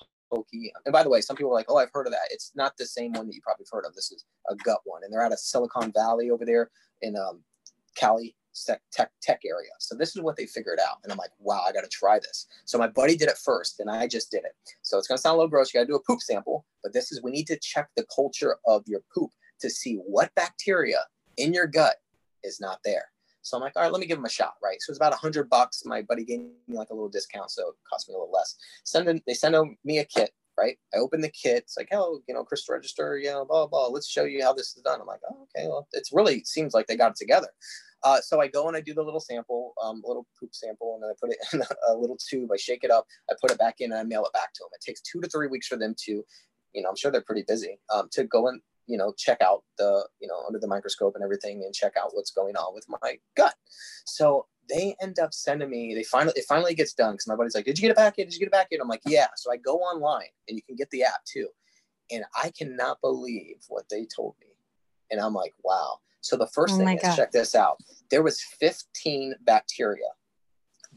[0.85, 2.29] And by the way, some people are like, oh, I've heard of that.
[2.31, 3.93] It's not the same one that you probably heard of.
[3.95, 6.69] This is a gut one, and they're out of Silicon Valley over there
[7.01, 7.43] in um,
[7.95, 9.71] Cali tech, tech tech area.
[9.79, 12.19] So this is what they figured out, and I'm like, wow, I got to try
[12.19, 12.47] this.
[12.65, 14.55] So my buddy did it first, and I just did it.
[14.81, 15.73] So it's gonna sound a little gross.
[15.73, 18.05] You got to do a poop sample, but this is we need to check the
[18.13, 20.99] culture of your poop to see what bacteria
[21.37, 21.95] in your gut
[22.43, 23.05] is not there.
[23.43, 24.77] So I'm like, all right, let me give them a shot, right?
[24.81, 25.83] So it's about a hundred bucks.
[25.85, 28.55] My buddy gave me like a little discount, so it cost me a little less.
[28.83, 30.77] Send them, they send me a kit, right?
[30.93, 31.63] I open the kit.
[31.63, 33.87] It's like, oh, you know, Chris Register, you know, blah, blah.
[33.87, 35.01] Let's show you how this is done.
[35.01, 35.67] I'm like, oh, okay.
[35.67, 37.49] Well, it's really seems like they got it together.
[38.03, 40.95] Uh, so I go and I do the little sample, um, a little poop sample,
[40.95, 42.49] and then I put it in a, a little tube.
[42.51, 44.59] I shake it up, I put it back in, and I mail it back to
[44.63, 44.69] them.
[44.73, 46.23] It takes two to three weeks for them to,
[46.73, 49.63] you know, I'm sure they're pretty busy, um, to go and you know check out
[49.77, 52.85] the you know under the microscope and everything and check out what's going on with
[52.89, 53.55] my gut.
[54.05, 57.55] So they end up sending me they finally it finally gets done because my buddy's
[57.55, 59.01] like did you get it back in did you get it back in i'm like
[59.05, 59.27] yeah.
[59.35, 61.47] So i go online and you can get the app too.
[62.11, 64.47] And i cannot believe what they told me.
[65.11, 65.99] And i'm like wow.
[66.21, 67.15] So the first oh thing is God.
[67.15, 67.77] check this out.
[68.09, 70.07] There was 15 bacteria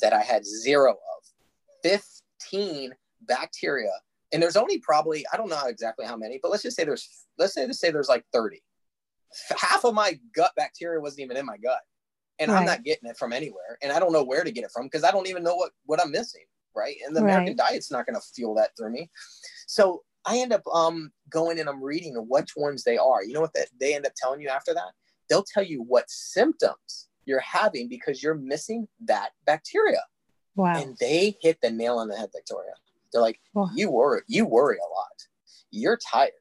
[0.01, 2.01] that i had zero of.
[2.41, 3.93] 15 bacteria
[4.33, 7.27] and there's only probably I don't know exactly how many, but let's just say there's
[7.39, 8.63] let's say let's say there's like 30.
[9.59, 11.81] Half of my gut bacteria wasn't even in my gut,
[12.39, 12.59] and right.
[12.59, 14.87] I'm not getting it from anywhere, and I don't know where to get it from
[14.87, 16.97] because I don't even know what what I'm missing, right?
[17.07, 19.11] And the American diet's not going to fuel that through me.
[19.67, 23.23] So I end up um going and I'm reading which ones they are.
[23.23, 24.93] You know what that they end up telling you after that?
[25.29, 30.03] They'll tell you what symptoms you're having because you're missing that bacteria.
[30.55, 30.81] Wow.
[30.81, 32.73] And they hit the nail on the head, Victoria.
[33.13, 33.71] They're like, oh.
[33.75, 35.27] you worry, you worry a lot.
[35.71, 36.33] You're tired.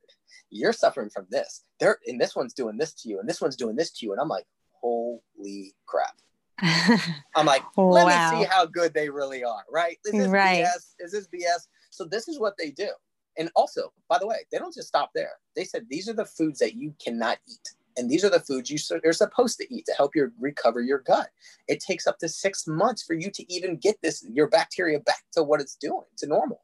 [0.49, 1.63] You're suffering from this.
[1.79, 4.11] They're and this one's doing this to you, and this one's doing this to you.
[4.11, 4.45] And I'm like,
[4.81, 6.15] holy crap.
[7.35, 8.31] I'm like, let wow.
[8.31, 9.97] me see how good they really are, right?
[10.05, 10.63] Is this right.
[10.63, 10.93] BS?
[10.99, 11.67] Is this BS?
[11.89, 12.89] So this is what they do.
[13.37, 15.33] And also, by the way, they don't just stop there.
[15.55, 18.69] They said these are the foods that you cannot eat and these are the foods
[18.69, 21.29] you are supposed to eat to help you recover your gut.
[21.67, 25.23] It takes up to six months for you to even get this your bacteria back
[25.33, 26.61] to what it's doing to normal.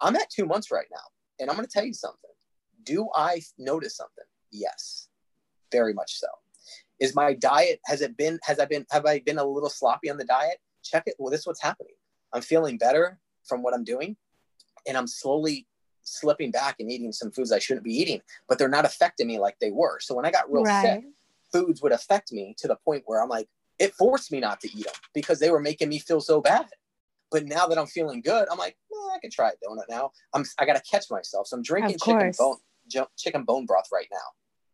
[0.00, 1.02] I'm at two months right now,
[1.38, 2.30] and I'm going to tell you something.
[2.84, 4.24] Do I notice something?
[4.50, 5.08] Yes,
[5.70, 6.28] very much so.
[7.00, 10.10] Is my diet has it been has I been have I been a little sloppy
[10.10, 10.58] on the diet?
[10.82, 11.14] Check it.
[11.18, 11.94] Well, this is what's happening.
[12.32, 14.16] I'm feeling better from what I'm doing,
[14.86, 15.66] and I'm slowly
[16.08, 19.38] slipping back and eating some foods I shouldn't be eating, but they're not affecting me
[19.38, 19.98] like they were.
[20.00, 20.82] So when I got real right.
[20.82, 21.04] sick,
[21.52, 24.68] foods would affect me to the point where I'm like, it forced me not to
[24.68, 26.66] eat them because they were making me feel so bad.
[27.30, 30.10] But now that I'm feeling good, I'm like, eh, I can try a donut now.
[30.34, 31.46] I'm I gotta catch myself.
[31.46, 32.56] So I'm drinking chicken bone
[33.16, 34.18] chicken bone broth right now.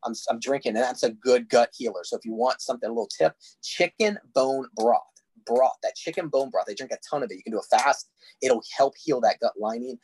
[0.04, 2.04] I'm, I'm drinking, and that's a good gut healer.
[2.04, 5.00] So if you want something, a little tip, chicken bone broth,
[5.46, 6.66] broth, that chicken bone broth.
[6.68, 7.36] I drink a ton of it.
[7.36, 8.10] You can do a fast.
[8.42, 9.98] It'll help heal that gut lining.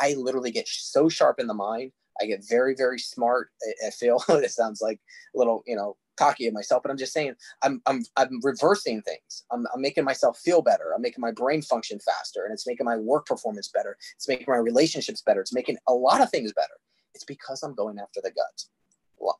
[0.00, 1.92] I literally get so sharp in the mind.
[2.20, 3.50] I get very, very smart.
[3.62, 5.00] I, I feel it sounds like
[5.34, 9.02] a little, you know, cocky of myself, but I'm just saying I'm I'm I'm reversing
[9.02, 9.44] things.
[9.50, 10.92] I'm, I'm making myself feel better.
[10.94, 13.96] I'm making my brain function faster, and it's making my work performance better.
[14.16, 15.40] It's making my relationships better.
[15.40, 16.74] It's making a lot of things better.
[17.14, 18.64] It's because I'm going after the gut.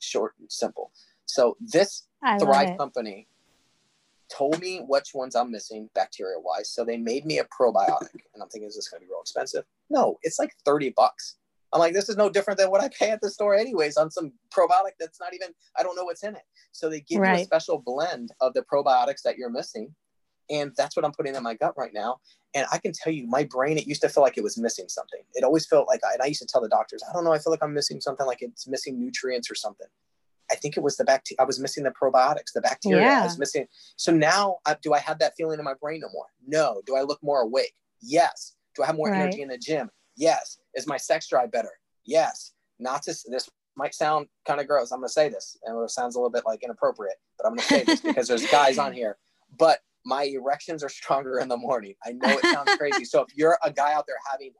[0.01, 0.91] Short and simple.
[1.27, 3.29] So this I Thryve company
[4.35, 6.71] told me which ones I'm missing bacteria wise.
[6.71, 8.23] So they made me a probiotic.
[8.35, 9.65] And I'm thinking, is this going to be real expensive?
[9.91, 11.37] No, it's like 30 bucks.
[11.73, 14.11] I'm like, this is no different than what I pay at the store, anyways, on
[14.11, 16.43] some probiotic that's not even, I don't know what's in it.
[16.73, 17.39] So they give right.
[17.39, 19.95] you a special blend of the probiotics that you're missing.
[20.49, 22.19] And that's what I'm putting in my gut right now.
[22.55, 24.89] And I can tell you, my brain, it used to feel like it was missing
[24.89, 25.21] something.
[25.35, 27.33] It always felt like, I, and I used to tell the doctors, I don't know,
[27.33, 29.89] I feel like I'm missing something, like it's missing nutrients or something.
[30.51, 31.39] I think it was the bacteria.
[31.41, 33.05] I was missing the probiotics, the bacteria.
[33.05, 33.21] Yeah.
[33.23, 33.67] I was missing.
[33.97, 36.27] So now, uh, do I have that feeling in my brain no more?
[36.47, 36.83] No.
[36.87, 37.75] Do I look more awake?
[38.01, 38.55] Yes.
[38.75, 39.23] Do I have more right.
[39.23, 39.91] energy in the gym?
[40.17, 40.59] Yes.
[40.75, 41.71] Is my sex drive better?
[42.05, 42.53] Yes.
[42.79, 44.91] Not to this might sound kind of gross.
[44.91, 47.55] I'm going to say this, and it sounds a little bit like inappropriate, but I'm
[47.55, 49.19] going to say this because there's guys on here.
[49.59, 51.95] But my erections are stronger in the morning.
[52.05, 53.05] I know it sounds crazy.
[53.05, 54.53] So if you're a guy out there having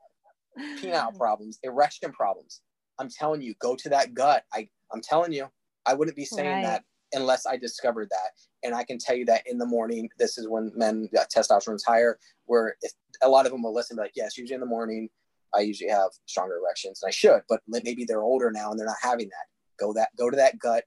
[0.79, 2.61] penile problems, erection problems,
[2.99, 4.43] I'm telling you, go to that gut.
[4.53, 5.47] I I'm telling you,
[5.87, 6.63] I wouldn't be saying right.
[6.63, 8.31] that unless I discovered that.
[8.63, 11.83] And I can tell you that in the morning, this is when men uh, testosterone's
[11.83, 12.17] higher.
[12.45, 15.09] Where if a lot of them will listen, like, yes, usually in the morning,
[15.55, 18.85] I usually have stronger erections, and I should, but maybe they're older now and they're
[18.85, 19.45] not having that.
[19.79, 20.83] Go that go to that gut.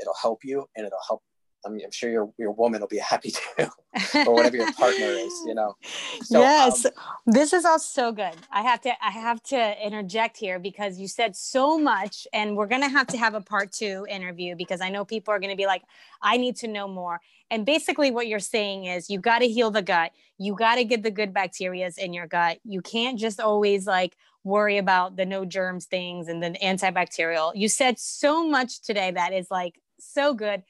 [0.00, 1.22] It'll help you, and it'll help
[1.66, 3.70] I mean, I'm sure your your woman will be happy to,
[4.26, 5.76] or whatever your partner is, you know.
[6.22, 6.92] So, yes, um,
[7.26, 8.34] this is all so good.
[8.50, 12.66] I have to I have to interject here because you said so much, and we're
[12.66, 15.66] gonna have to have a part two interview because I know people are gonna be
[15.66, 15.82] like,
[16.22, 17.20] I need to know more.
[17.50, 20.12] And basically, what you're saying is you got to heal the gut.
[20.38, 22.58] You got to get the good bacterias in your gut.
[22.64, 27.52] You can't just always like worry about the no germs things and the antibacterial.
[27.54, 30.62] You said so much today that is like so good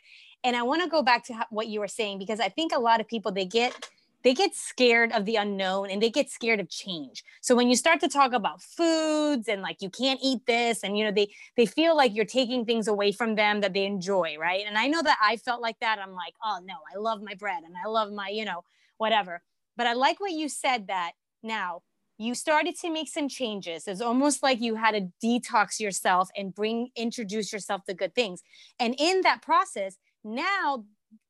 [0.44, 2.78] and i want to go back to what you were saying because i think a
[2.78, 3.90] lot of people they get
[4.24, 7.22] they get scared of the unknown and they get scared of change.
[7.42, 10.98] So when you start to talk about foods and like you can't eat this and
[10.98, 14.36] you know they they feel like you're taking things away from them that they enjoy
[14.40, 14.64] right?
[14.66, 15.98] And i know that i felt like that.
[15.98, 18.64] I'm like oh no i love my bread and i love my you know
[18.96, 19.42] whatever.
[19.76, 21.82] But i like what you said that now
[22.16, 23.88] you started to make some changes.
[23.88, 28.42] It's almost like you had to detox yourself and bring introduce yourself to good things.
[28.78, 30.84] And in that process now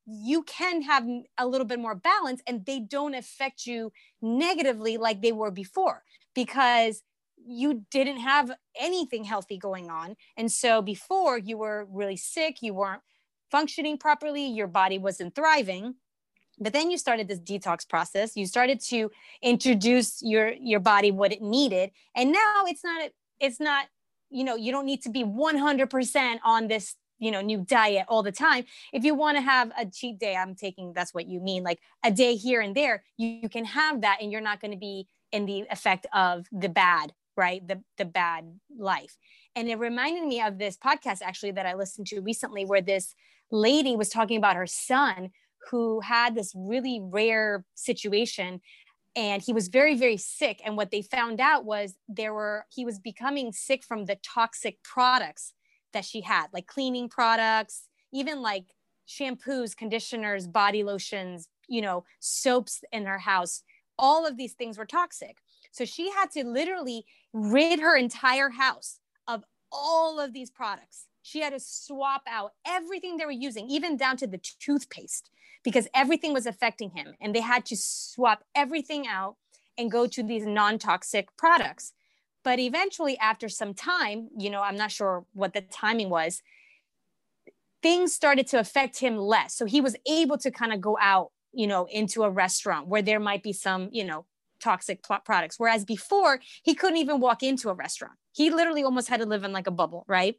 [0.06, 1.06] you can have
[1.38, 6.02] a little bit more balance and they don't affect you negatively like they were before
[6.34, 7.02] because
[7.46, 10.16] you didn't have anything healthy going on.
[10.36, 13.02] And so before you were really sick, you weren't
[13.50, 15.94] functioning properly, your body wasn't thriving.
[16.58, 18.36] But then you started this detox process.
[18.36, 19.10] You started to
[19.42, 21.90] introduce your your body what it needed.
[22.14, 23.86] And now it's not it's not
[24.30, 28.22] you know, you don't need to be 100% on this you know new diet all
[28.22, 28.64] the time.
[28.92, 31.80] If you want to have a cheat day i'm taking that's what you mean like
[32.04, 34.78] a day here and there you, you can have that and you're not going to
[34.78, 37.66] be in the effect of the bad right?
[37.66, 38.44] The the bad
[38.76, 39.16] life.
[39.56, 43.14] And it reminded me of this podcast actually that i listened to recently where this
[43.50, 45.30] lady was talking about her son
[45.70, 48.60] who had this really rare situation
[49.16, 50.60] and he was very very sick.
[50.64, 54.82] And what they found out was there were he was becoming sick from the toxic
[54.82, 55.54] products
[55.94, 58.74] that she had, like cleaning products, even like
[59.08, 63.62] shampoos, conditioners, body lotions, you know, soaps in her house.
[63.98, 65.38] All of these things were toxic.
[65.72, 71.06] So she had to literally rid her entire house of all of these products.
[71.22, 75.30] She had to swap out everything they were using, even down to the toothpaste,
[75.62, 77.14] because everything was affecting him.
[77.20, 79.36] And they had to swap everything out
[79.76, 81.92] and go to these non toxic products.
[82.44, 86.42] But eventually, after some time, you know, I'm not sure what the timing was,
[87.82, 89.54] things started to affect him less.
[89.54, 93.02] So he was able to kind of go out, you know, into a restaurant where
[93.02, 94.26] there might be some, you know,
[94.60, 95.58] toxic products.
[95.58, 98.14] Whereas before, he couldn't even walk into a restaurant.
[98.32, 100.36] He literally almost had to live in like a bubble, right?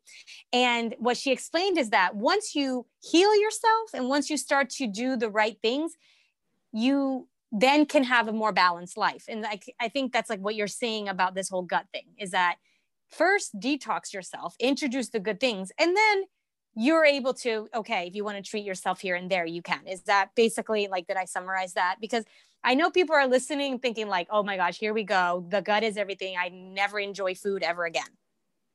[0.51, 4.87] And what she explained is that once you heal yourself and once you start to
[4.87, 5.93] do the right things,
[6.73, 9.25] you then can have a more balanced life.
[9.29, 12.31] And I, I think that's like what you're saying about this whole gut thing is
[12.31, 12.57] that
[13.07, 16.23] first detox yourself, introduce the good things, and then
[16.75, 19.87] you're able to, okay, if you want to treat yourself here and there, you can.
[19.87, 21.95] Is that basically like, did I summarize that?
[22.01, 22.25] Because
[22.61, 25.45] I know people are listening thinking, like, oh my gosh, here we go.
[25.47, 26.35] The gut is everything.
[26.37, 28.03] I never enjoy food ever again.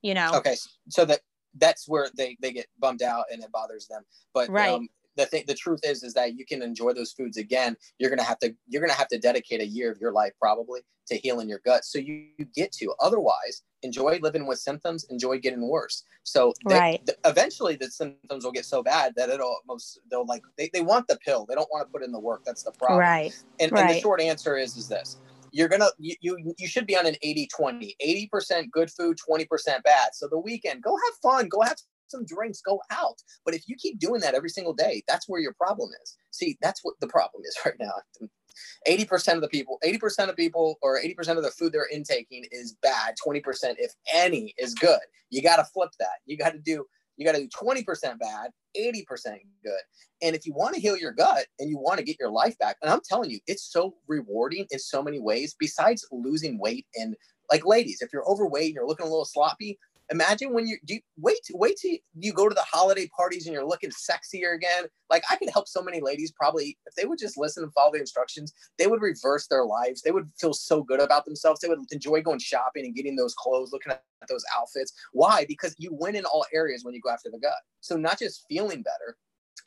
[0.01, 0.31] You know?
[0.37, 0.57] Okay.
[0.89, 1.21] So that
[1.59, 4.05] that's where they, they get bummed out and it bothers them.
[4.33, 4.71] But right.
[4.71, 4.89] Um,
[5.21, 7.77] the thing the truth is is that you can enjoy those foods again.
[7.99, 10.81] You're gonna have to you're gonna have to dedicate a year of your life probably
[11.09, 11.85] to healing your gut.
[11.85, 12.93] So you, you get to.
[13.01, 16.05] Otherwise enjoy living with symptoms enjoy getting worse.
[16.23, 17.07] So they, right.
[17.07, 20.83] th- eventually the symptoms will get so bad that it'll most they'll like they, they
[20.83, 21.47] want the pill.
[21.49, 22.43] They don't want to put in the work.
[22.45, 23.01] That's the problem.
[23.01, 23.37] Right.
[23.59, 23.83] And, right.
[23.83, 25.19] and the short answer is is this.
[25.53, 27.97] You're gonna you, you you should be on an 80 20
[28.33, 30.15] 80% good food 20% bad.
[30.15, 31.49] So the weekend go have fun.
[31.49, 31.77] Go have
[32.11, 33.17] some drinks, go out.
[33.45, 36.17] But if you keep doing that every single day, that's where your problem is.
[36.31, 37.93] See, that's what the problem is right now.
[38.89, 42.77] 80% of the people, 80% of people, or 80% of the food they're intaking is
[42.83, 43.15] bad.
[43.25, 43.43] 20%,
[43.79, 45.01] if any, is good.
[45.31, 46.19] You got to flip that.
[46.27, 46.85] You got to do,
[47.17, 47.85] you got to do 20%
[48.19, 49.05] bad, 80%
[49.65, 49.81] good.
[50.23, 52.59] And if you want to heal your gut and you want to get your life
[52.59, 56.87] back, and I'm telling you, it's so rewarding in so many ways, besides losing weight
[56.97, 57.15] and
[57.51, 59.79] like ladies, if you're overweight and you're looking a little sloppy,
[60.11, 63.55] imagine when you do you, wait wait till you go to the holiday parties and
[63.55, 64.87] you're looking sexier again.
[65.09, 67.93] Like i could help so many ladies probably if they would just listen and follow
[67.93, 70.03] the instructions they would reverse their lives.
[70.03, 71.61] They would feel so good about themselves.
[71.61, 74.93] They would enjoy going shopping and getting those clothes looking at those outfits.
[75.13, 75.45] Why?
[75.47, 77.53] Because you win in all areas when you go after the gut.
[77.81, 79.17] So not just feeling better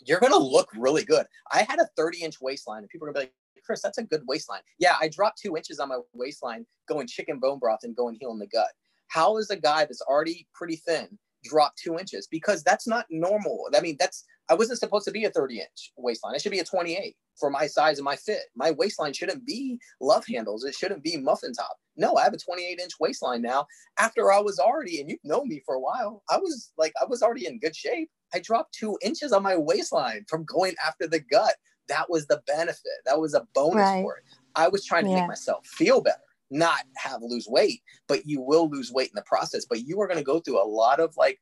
[0.06, 1.26] you're to look really good.
[1.52, 3.34] I had a 30 inch waistline and people are to be like
[3.66, 4.62] Chris, that's a good waistline.
[4.78, 8.40] Yeah, I dropped two inches on my waistline going chicken bone broth and going healing
[8.40, 8.68] the gut.
[9.14, 12.28] How is a guy that's already pretty thin drop two inches?
[12.28, 13.70] Because that's not normal.
[13.76, 16.34] I mean, that's I wasn't supposed to be a 30 inch waistline.
[16.34, 18.42] It should be a 28 for my size and my fit.
[18.56, 20.64] My waistline shouldn't be love handles.
[20.64, 21.78] It shouldn't be muffin top.
[21.96, 23.68] No, I have a 28 inch waistline now.
[24.00, 27.06] After I was already, and you've known me for a while, I was like, I
[27.06, 28.10] was already in good shape.
[28.34, 31.54] I dropped two inches on my waistline from going after the gut.
[31.88, 33.00] That was the benefit.
[33.06, 34.02] That was a bonus right.
[34.02, 34.24] for it.
[34.56, 35.22] I was trying to yeah.
[35.22, 36.18] make myself feel better,
[36.54, 39.66] not have lose weight, but you will lose weight in the process.
[39.66, 41.40] But you are going to go through a lot of like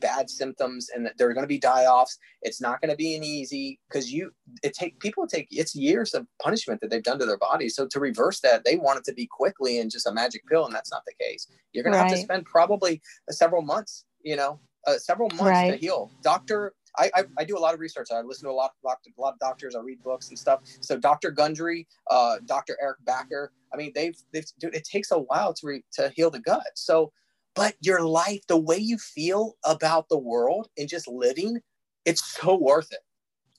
[0.00, 3.24] bad symptoms and there are going to be die-offs it's not going to be an
[3.24, 4.30] easy because you
[4.62, 7.86] it take people take it's years of punishment that they've done to their bodies so
[7.86, 10.74] to reverse that they want it to be quickly and just a magic pill and
[10.74, 12.02] that's not the case you're going right.
[12.02, 13.00] to have to spend probably
[13.30, 15.70] several months you know uh, several months right.
[15.72, 18.08] to heal doctor I, I, I, do a lot of research.
[18.12, 18.86] I listen to a lot, a
[19.20, 19.74] lot of doctors.
[19.74, 20.60] I read books and stuff.
[20.80, 21.30] So Dr.
[21.30, 22.76] Gundry, uh, Dr.
[22.80, 23.48] Eric Bakker.
[23.72, 26.66] I mean, they've they've dude, it takes a while to re, to heal the gut.
[26.74, 27.12] So
[27.58, 31.60] but your life, the way you feel about the world and just living,
[32.04, 33.00] it's so worth it.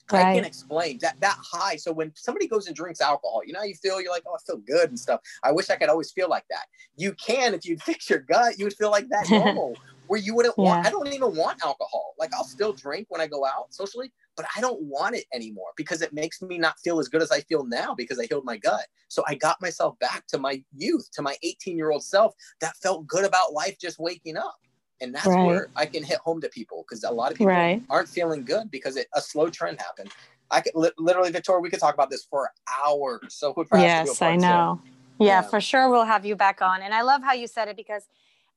[0.09, 0.25] Right.
[0.25, 1.75] I can't explain that that high.
[1.75, 4.35] So when somebody goes and drinks alcohol, you know how you feel you're like, oh,
[4.35, 5.19] I feel good and stuff.
[5.43, 6.65] I wish I could always feel like that.
[6.95, 9.75] You can if you fix your gut, you would feel like that normal.
[10.09, 10.63] Where you wouldn't yeah.
[10.63, 10.87] want.
[10.87, 12.15] I don't even want alcohol.
[12.17, 15.67] Like I'll still drink when I go out socially, but I don't want it anymore
[15.77, 18.43] because it makes me not feel as good as I feel now because I healed
[18.43, 18.87] my gut.
[19.07, 22.75] So I got myself back to my youth, to my 18 year old self that
[22.77, 24.57] felt good about life just waking up.
[24.99, 25.45] And that's right.
[25.45, 27.83] where I can hit home to people because a lot of people right.
[27.87, 30.09] aren't feeling good because it, a slow trend happened.
[30.49, 32.49] I could li- literally, Victoria, we could talk about this for
[32.83, 33.35] hours.
[33.35, 34.81] So yes, I know.
[35.19, 35.87] Yeah, yeah, for sure.
[35.87, 36.81] We'll have you back on.
[36.81, 38.07] And I love how you said it because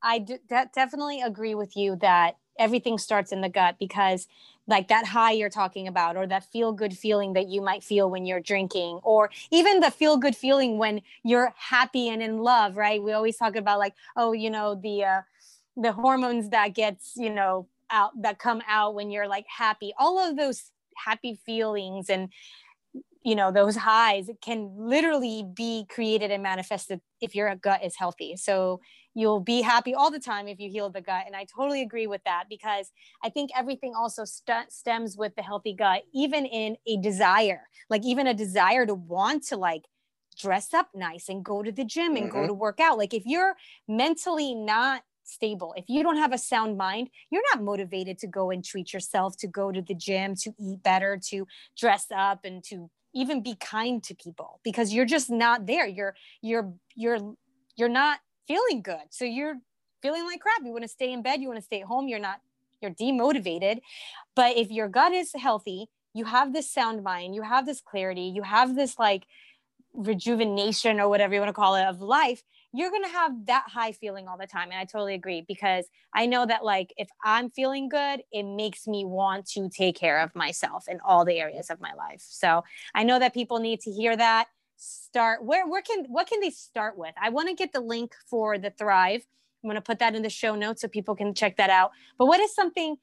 [0.02, 0.40] I de-
[0.74, 4.26] definitely agree with you that everything starts in the gut because
[4.66, 8.10] like that high you're talking about or that feel good feeling that you might feel
[8.10, 12.76] when you're drinking or even the feel good feeling when you're happy and in love
[12.76, 13.02] right?
[13.02, 15.22] We always talk about like oh you know the uh
[15.76, 19.92] the hormones that gets you know out that come out when you're like happy.
[19.98, 22.28] All of those happy feelings and
[23.24, 28.36] you know those highs can literally be created and manifested if your gut is healthy
[28.36, 28.80] so
[29.14, 32.06] you'll be happy all the time if you heal the gut and i totally agree
[32.06, 32.90] with that because
[33.22, 38.04] i think everything also st- stems with the healthy gut even in a desire like
[38.04, 39.82] even a desire to want to like
[40.38, 42.40] dress up nice and go to the gym and mm-hmm.
[42.40, 43.54] go to work out like if you're
[43.86, 48.50] mentally not stable if you don't have a sound mind you're not motivated to go
[48.50, 51.46] and treat yourself to go to the gym to eat better to
[51.76, 55.86] dress up and to even be kind to people because you're just not there.
[55.86, 57.34] You're you're you're
[57.76, 59.02] you're not feeling good.
[59.10, 59.56] So you're
[60.02, 60.62] feeling like crap.
[60.64, 61.40] You want to stay in bed.
[61.40, 62.08] You want to stay at home.
[62.08, 62.40] You're not
[62.80, 63.80] you're demotivated.
[64.34, 68.32] But if your gut is healthy you have this sound mind you have this clarity
[68.34, 69.24] you have this like
[69.94, 72.42] rejuvenation or whatever you want to call it of life
[72.74, 75.86] you're going to have that high feeling all the time and i totally agree because
[76.14, 80.20] i know that like if i'm feeling good it makes me want to take care
[80.20, 82.24] of myself in all the areas of my life.
[82.28, 82.64] So
[82.94, 84.48] i know that people need to hear that.
[84.76, 87.14] Start where where can what can they start with?
[87.20, 89.22] I want to get the link for the Thryve.
[89.62, 91.92] I'm going to put that in the show notes so people can check that out.
[92.18, 92.96] But what is something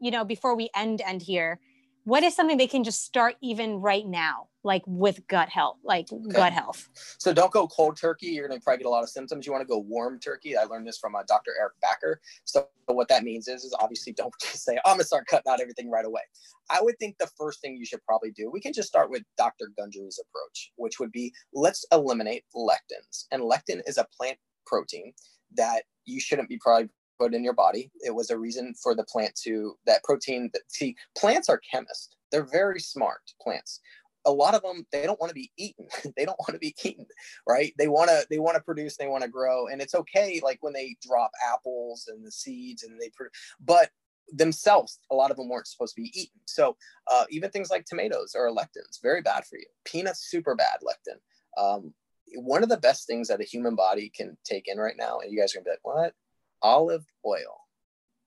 [0.00, 1.60] you know before we end end here
[2.08, 6.10] what is something they can just start even right now like with gut health like
[6.10, 6.30] okay.
[6.30, 6.88] gut health?
[7.18, 8.28] So don't go cold turkey.
[8.28, 9.44] You're going to probably get a lot of symptoms.
[9.44, 10.56] You want to go warm turkey.
[10.56, 14.14] I learned this from uh, dr eric Bakker so what that means is is obviously
[14.14, 16.22] don't just say i'm going to start cutting out everything right away.
[16.70, 19.22] I would think the first thing you should probably do we can just start with
[19.36, 23.26] dr gundry's approach which would be let's eliminate lectins.
[23.30, 25.12] And lectin is a plant protein
[25.56, 26.88] that you shouldn't be probably
[27.18, 27.90] put in your body.
[28.00, 30.50] It was a reason for the plant to that protein.
[30.52, 32.16] That, see, plants are chemists.
[32.30, 33.80] They're very smart plants.
[34.26, 35.86] A lot of them they don't want to be eaten.
[36.16, 37.06] they don't want to be eaten,
[37.48, 37.72] right?
[37.78, 38.96] They want to they want to produce.
[38.96, 40.40] They want to grow, and it's okay.
[40.42, 43.32] Like when they drop apples and the seeds, and they produce,
[43.64, 43.90] but
[44.30, 46.40] themselves, a lot of them weren't supposed to be eaten.
[46.44, 46.76] So
[47.10, 49.64] uh, even things like tomatoes are lectins, very bad for you.
[49.84, 51.16] Peanuts, super bad lectin.
[51.56, 51.94] Um,
[52.34, 55.32] one of the best things that a human body can take in right now, and
[55.32, 56.14] you guys are gonna be like, what?
[56.62, 57.60] Olive oil.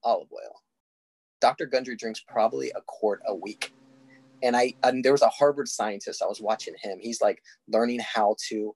[0.04, 0.62] Olive oil.
[1.40, 1.66] Dr.
[1.66, 3.72] Gundry drinks probably a quart a week.
[4.42, 6.98] And I and there was a Harvard scientist, I was watching him.
[7.00, 8.74] He's like learning how to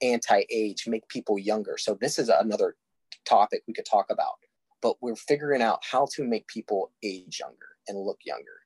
[0.00, 1.76] anti-age, make people younger.
[1.78, 2.76] So this is another
[3.24, 4.34] topic we could talk about.
[4.80, 8.60] But we're figuring out how to make people age younger and look younger.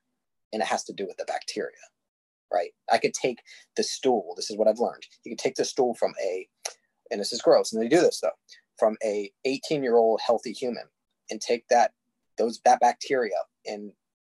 [0.51, 1.75] And it has to do with the bacteria,
[2.51, 2.71] right?
[2.91, 3.39] I could take
[3.75, 4.33] the stool.
[4.35, 5.05] This is what I've learned.
[5.23, 6.47] You could take the stool from a,
[7.11, 8.31] and this is gross, and they do this though
[8.77, 10.83] from a 18 year old healthy human
[11.29, 11.91] and take that
[12.37, 13.91] those that bacteria and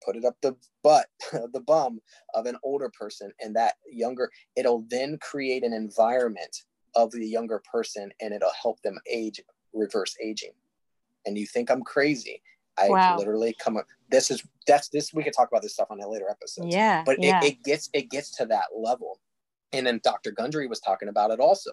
[0.05, 1.07] put it up the butt
[1.53, 2.01] the bum
[2.35, 6.65] of an older person and that younger it'll then create an environment
[6.95, 9.41] of the younger person and it'll help them age
[9.73, 10.53] reverse aging
[11.27, 12.43] and you think i'm crazy
[12.79, 13.17] i wow.
[13.17, 16.09] literally come up this is that's this we could talk about this stuff on a
[16.09, 17.03] later episode Yeah.
[17.05, 17.41] but yeah.
[17.43, 19.21] it, it gets it gets to that level
[19.73, 21.71] and then dr gundry was talking about it also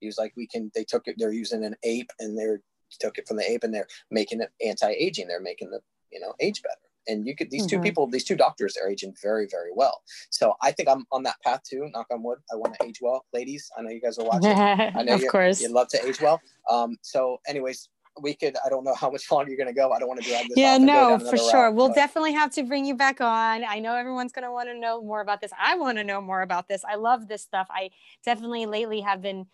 [0.00, 2.60] he was like we can they took it they're using an ape and they're
[2.98, 5.80] took it from the ape and they're making it anti-aging they're making the
[6.10, 6.74] you know age better
[7.08, 7.82] and you could these two Mhm.
[7.84, 11.36] people these two doctors are aging very very well so i think i'm on that
[11.44, 14.18] path too knock on wood i want to age well ladies i know you guys
[14.18, 15.60] are watching I know of course.
[15.62, 16.40] you'd love to age well.
[16.68, 17.88] Um, so, anyways,
[18.22, 18.56] we could.
[18.64, 19.92] I don't know how much longer you're going to go.
[19.92, 20.56] I don't want to drag this.
[20.56, 21.64] yeah, off and go no, for sure.
[21.66, 23.64] route, we'll but- definitely have to bring you back on.
[23.64, 25.52] I know everyone's going to want to know more about this.
[25.58, 26.84] I want to know more about this.
[26.84, 27.66] I love this stuff.
[27.70, 27.90] I
[28.24, 29.46] definitely lately have been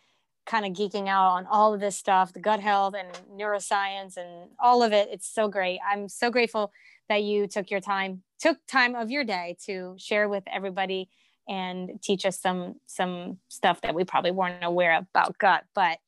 [0.47, 4.51] kind of geeking out on all of this stuff, the gut health and neuroscience and
[4.59, 5.09] all of it.
[5.11, 5.80] It's so great.
[5.86, 6.72] I'm so grateful
[7.09, 11.09] that you took your time, took time of your day to share with everybody
[11.49, 15.64] and teach us some some stuff that we probably weren't aware about gut.
[15.74, 15.99] But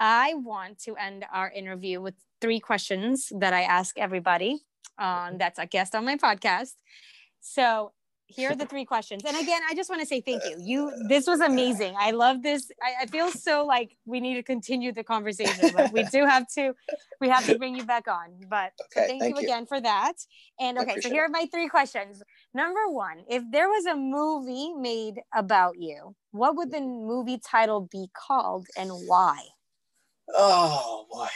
[0.00, 4.60] I want to end our interview with three questions that I ask everybody
[4.98, 6.74] um, that's a guest on my podcast.
[7.40, 7.92] So
[8.34, 9.22] here are the three questions.
[9.24, 10.56] And again, I just want to say thank you.
[10.58, 11.94] You, this was amazing.
[11.98, 12.70] I love this.
[12.82, 16.46] I, I feel so like we need to continue the conversation, but we do have
[16.54, 16.74] to,
[17.20, 18.34] we have to bring you back on.
[18.48, 19.48] But Okay, thank, thank you you.
[19.48, 20.14] again for that.
[20.60, 22.22] And okay, so here are my three questions.
[22.52, 27.88] Number one, if there was a movie made about you, what would the movie title
[27.90, 29.40] be called and why?
[30.34, 31.28] Oh boy.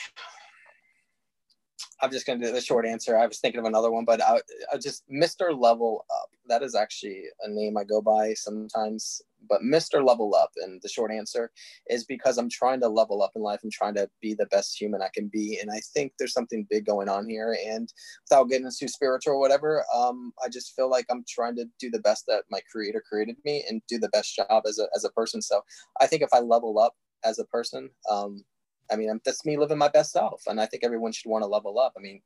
[2.00, 3.16] I'm just to do the short answer.
[3.16, 4.40] I was thinking of another one, but I,
[4.72, 5.58] I just Mr.
[5.58, 6.28] Level Up.
[6.46, 9.20] That is actually a name I go by sometimes.
[9.48, 10.04] But Mr.
[10.04, 11.50] Level Up, and the short answer
[11.88, 14.80] is because I'm trying to level up in life and trying to be the best
[14.80, 15.58] human I can be.
[15.60, 17.56] And I think there's something big going on here.
[17.66, 17.92] And
[18.28, 21.90] without getting too spiritual or whatever, um, I just feel like I'm trying to do
[21.90, 25.04] the best that my creator created me and do the best job as a, as
[25.04, 25.42] a person.
[25.42, 25.62] So
[26.00, 26.94] I think if I level up
[27.24, 28.44] as a person, um,
[28.90, 31.48] I mean, that's me living my best self, and I think everyone should want to
[31.48, 31.94] level up.
[31.96, 32.20] I mean,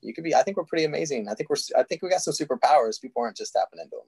[0.00, 0.34] you could be.
[0.34, 1.28] I think we're pretty amazing.
[1.28, 1.56] I think we're.
[1.76, 3.00] I think we got some superpowers.
[3.00, 4.06] People aren't just tapping into them.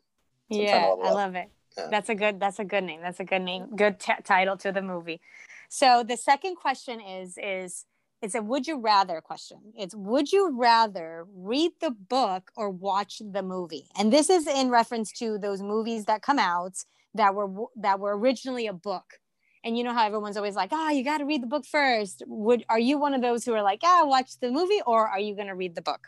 [0.53, 1.15] So I'm trying to yeah, I up.
[1.15, 1.51] love it.
[1.77, 1.89] Yeah.
[1.91, 2.41] That's a good.
[2.41, 3.01] That's a good name.
[3.01, 3.77] That's a good name.
[3.77, 5.21] Good t- title to the movie.
[5.69, 7.87] So the second question is is
[8.23, 9.59] it's a would you rather question.
[9.77, 13.87] It's would you rather read the book or watch the movie?
[13.97, 16.75] And this is in reference to those movies that come out
[17.15, 19.21] that were that were originally a book.
[19.63, 22.23] And you know how everyone's always like, "Ah, you got to read the book first.
[22.27, 25.21] Would are you one of those who are like, "Ah, watch the movie," or are
[25.21, 26.07] you going to read the book?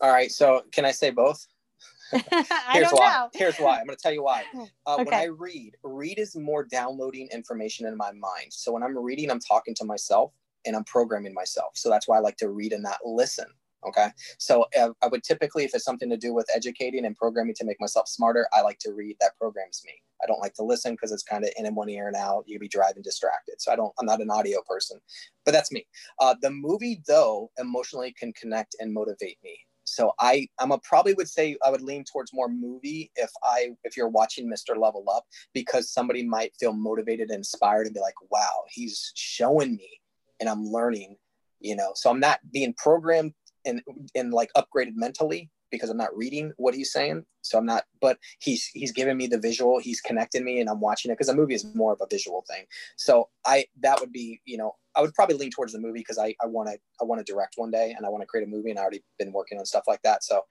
[0.00, 0.30] All right.
[0.30, 1.46] So can I say both?
[2.12, 2.20] I
[2.72, 3.12] Here's don't why.
[3.12, 3.28] know.
[3.32, 3.78] Here's why.
[3.78, 4.44] I'm going to tell you why.
[4.86, 8.50] Uh, When I read, read is more downloading information in my mind.
[8.52, 10.34] So when I'm reading, I'm talking to myself
[10.66, 11.70] and I'm programming myself.
[11.74, 13.46] So that's why I like to read and not listen.
[13.88, 14.08] Okay.
[14.38, 17.64] So uh, I would typically, if it's something to do with educating and programming to
[17.64, 19.16] make myself smarter, I like to read.
[19.22, 19.92] That programs me.
[20.24, 22.44] I don't like to listen because it's kind of in one ear and out.
[22.46, 23.60] You'd be driving distracted.
[23.60, 23.92] So I don't.
[23.98, 24.98] I'm not an audio person,
[25.44, 25.86] but that's me.
[26.20, 29.58] Uh, the movie though emotionally can connect and motivate me.
[29.84, 33.70] So I I'm a probably would say I would lean towards more movie if I
[33.84, 34.76] if you're watching Mr.
[34.76, 39.76] Level Up because somebody might feel motivated and inspired and be like, wow, he's showing
[39.76, 40.00] me
[40.40, 41.16] and I'm learning,
[41.60, 41.92] you know.
[41.94, 43.34] So I'm not being programmed
[43.66, 43.82] and
[44.14, 47.24] and like upgraded mentally because I'm not reading what he's saying.
[47.42, 50.80] So I'm not, but he's he's giving me the visual, he's connecting me and I'm
[50.80, 52.64] watching it because a movie is more of a visual thing.
[52.96, 56.18] So I that would be, you know, I would probably lean towards the movie because
[56.18, 58.46] I I want to I want to direct one day and I want to create
[58.46, 60.24] a movie and I already been working on stuff like that.
[60.24, 60.42] So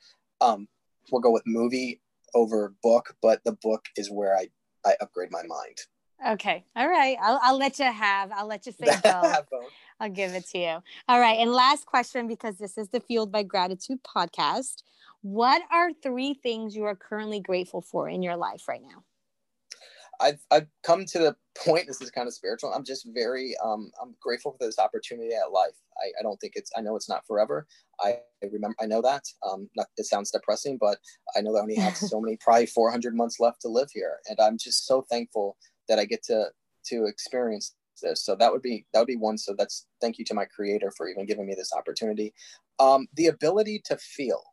[0.42, 0.68] um
[1.12, 2.02] we'll go with movie
[2.36, 4.50] over book, but the book is where I
[4.86, 5.78] I upgrade my mind.
[6.28, 6.64] Okay.
[6.76, 7.18] All right.
[7.22, 8.32] I'll, I'll let you have.
[8.32, 9.36] I'll let you say both.
[10.00, 10.84] I'll give it to you.
[11.08, 11.40] All right.
[11.40, 14.84] And last question, because this is the Fueled by Gratitude podcast.
[15.24, 19.04] What are three things you are currently grateful for in your life right now?
[20.20, 23.92] I've, I've come to the point this is kind of spiritual i'm just very um,
[24.02, 25.76] i'm grateful for this opportunity at life.
[25.98, 27.68] I, I don't think it's i know it's not forever.
[28.00, 30.98] I, remember i know that um, not, it sounds depressing but
[31.38, 34.18] i know that i only have so many probably 400 months left to live here
[34.28, 35.58] and i'm just so thankful
[35.88, 36.48] that i get to
[36.86, 38.26] to experience this.
[38.26, 40.92] So that would be that would be one so that's thank you to my creator
[40.96, 42.34] for even giving me this opportunity.
[42.80, 44.44] Um, the ability to feel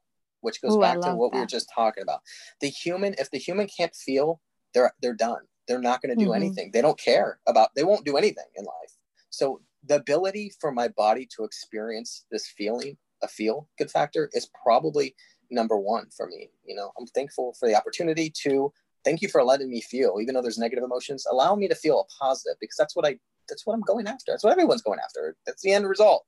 [0.41, 2.21] which goes Ooh, back to what we were just talking about.
[2.61, 4.41] The human if the human can't feel
[4.75, 5.43] they're they're done.
[5.69, 6.37] They're not going to do Mhm.
[6.37, 6.71] anything.
[6.73, 8.97] They don't care about they won't do anything in life.
[9.31, 14.49] So the ability for my body to experience this feeling a feel good factor is
[14.63, 15.15] probably
[15.51, 16.93] number one for me you know?
[16.99, 18.73] I'm thankful for the opportunity to
[19.05, 22.01] thank you for letting me feel even though there's negative emotions allow me to feel
[22.01, 23.19] a positive because that's what i
[23.49, 24.33] that's what i'm going after.
[24.33, 25.37] That's what everyone's going after.
[25.45, 26.25] That's the end result.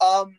[0.00, 0.36] Um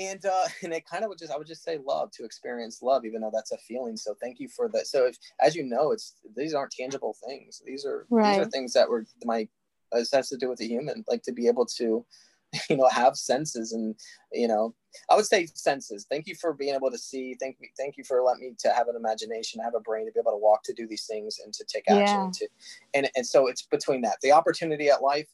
[0.00, 2.82] and uh and it kind of would just i would just say love to experience
[2.82, 3.96] love even though that's a feeling.
[3.96, 4.86] So thank you for that.
[4.86, 7.62] So if as you know it's these aren't tangible things.
[7.64, 9.46] These are these are things that were my
[9.92, 12.04] this has to do with the human like to be able to
[12.70, 13.94] you know have senses and
[14.32, 14.74] you know
[15.08, 16.06] i would say senses.
[16.10, 17.36] Thank you for being able to see.
[17.38, 20.12] Thank you thank you for letting me to have an imagination have a brain to
[20.12, 22.24] be able to walk to do these things and to take action Yeah.
[22.24, 22.48] and to
[22.94, 25.28] and and so it's between that the opportunity at life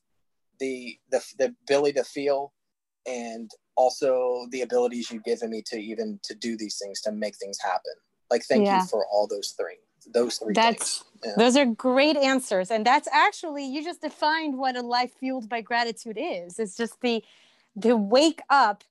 [0.58, 2.52] the the, the ability to feel
[3.06, 7.36] and also the abilities you've given me to even to do these things to make
[7.36, 7.92] things happen
[8.30, 8.80] like thank Yeah.
[8.80, 9.78] you for all those three
[10.12, 11.32] those three That's things Yeah.
[11.36, 15.60] those are great answers, and that's actually you just defined what a life fueled by
[15.60, 16.58] gratitude is.
[16.58, 17.22] It's just the
[17.74, 18.84] the wake up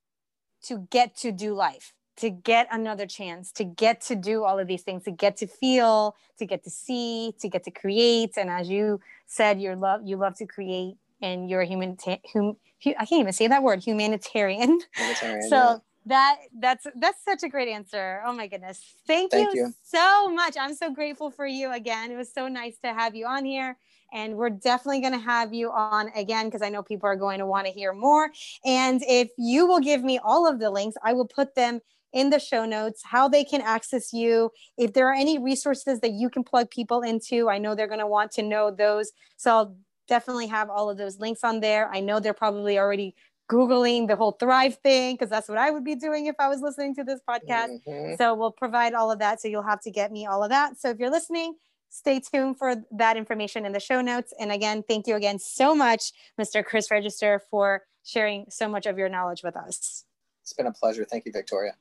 [0.64, 4.68] to get to do life, to get another chance, to get to do all of
[4.68, 8.38] these things, to get to feel, to get to see, to get to create.
[8.38, 11.98] And as you said, you love you love to create, and you're a human.
[12.34, 12.56] Hum,
[12.86, 14.80] I can't even say that word, humanitarian.
[14.98, 15.78] Vegetarian, so yeah.
[16.06, 19.74] that that's that's such a great answer oh my goodness thank, Thank you, you.
[19.84, 23.26] so much i'm so grateful for you again it was so nice to have you
[23.26, 23.76] on here
[24.14, 27.40] and we're definitely going to have you on again because i know people are going
[27.40, 28.30] to want to hear more
[28.66, 31.80] and if you will give me all of the links i will put them
[32.14, 36.12] in the show notes how they can access you if there are any resources that
[36.12, 39.52] you can plug people into i know they're going to want to know those so
[39.52, 39.76] i'll
[40.08, 41.90] definitely have all of those links on there.
[41.92, 43.16] I know they're probably already
[43.50, 46.62] googling the whole Thryve thing because that's what i would be doing if i was
[46.62, 47.80] listening to this podcast.
[47.88, 48.18] Mhm.
[48.18, 50.80] so we'll provide all of that so you'll have to get me all of that.
[50.80, 51.54] So if you're listening
[51.90, 54.34] stay tuned for that information in the show notes.
[54.40, 58.98] And again thank you again so much mr chris register for sharing so much of
[58.98, 60.06] your knowledge with us.
[60.42, 61.06] It's been a pleasure.
[61.06, 61.74] Thank you victoria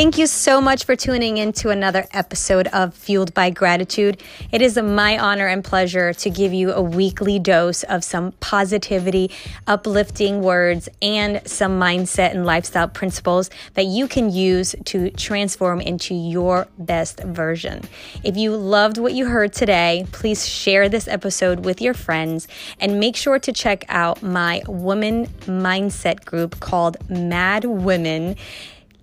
[0.00, 4.22] Thank you so much for tuning in to another episode of Fueled by Gratitude.
[4.50, 9.30] It is my honor and pleasure to give you a weekly dose of some positivity,
[9.66, 16.14] uplifting words, and some mindset and lifestyle principles that you can use to transform into
[16.14, 17.82] your best version.
[18.24, 22.48] If you loved what you heard today, please share this episode with your friends
[22.80, 28.36] and make sure to check out my woman mindset group called Mad Women.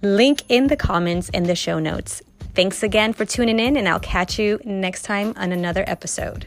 [0.02, 2.22] Link in the comments and the show notes.
[2.54, 6.46] Thanks again for tuning in, and I'll catch you next time on another episode.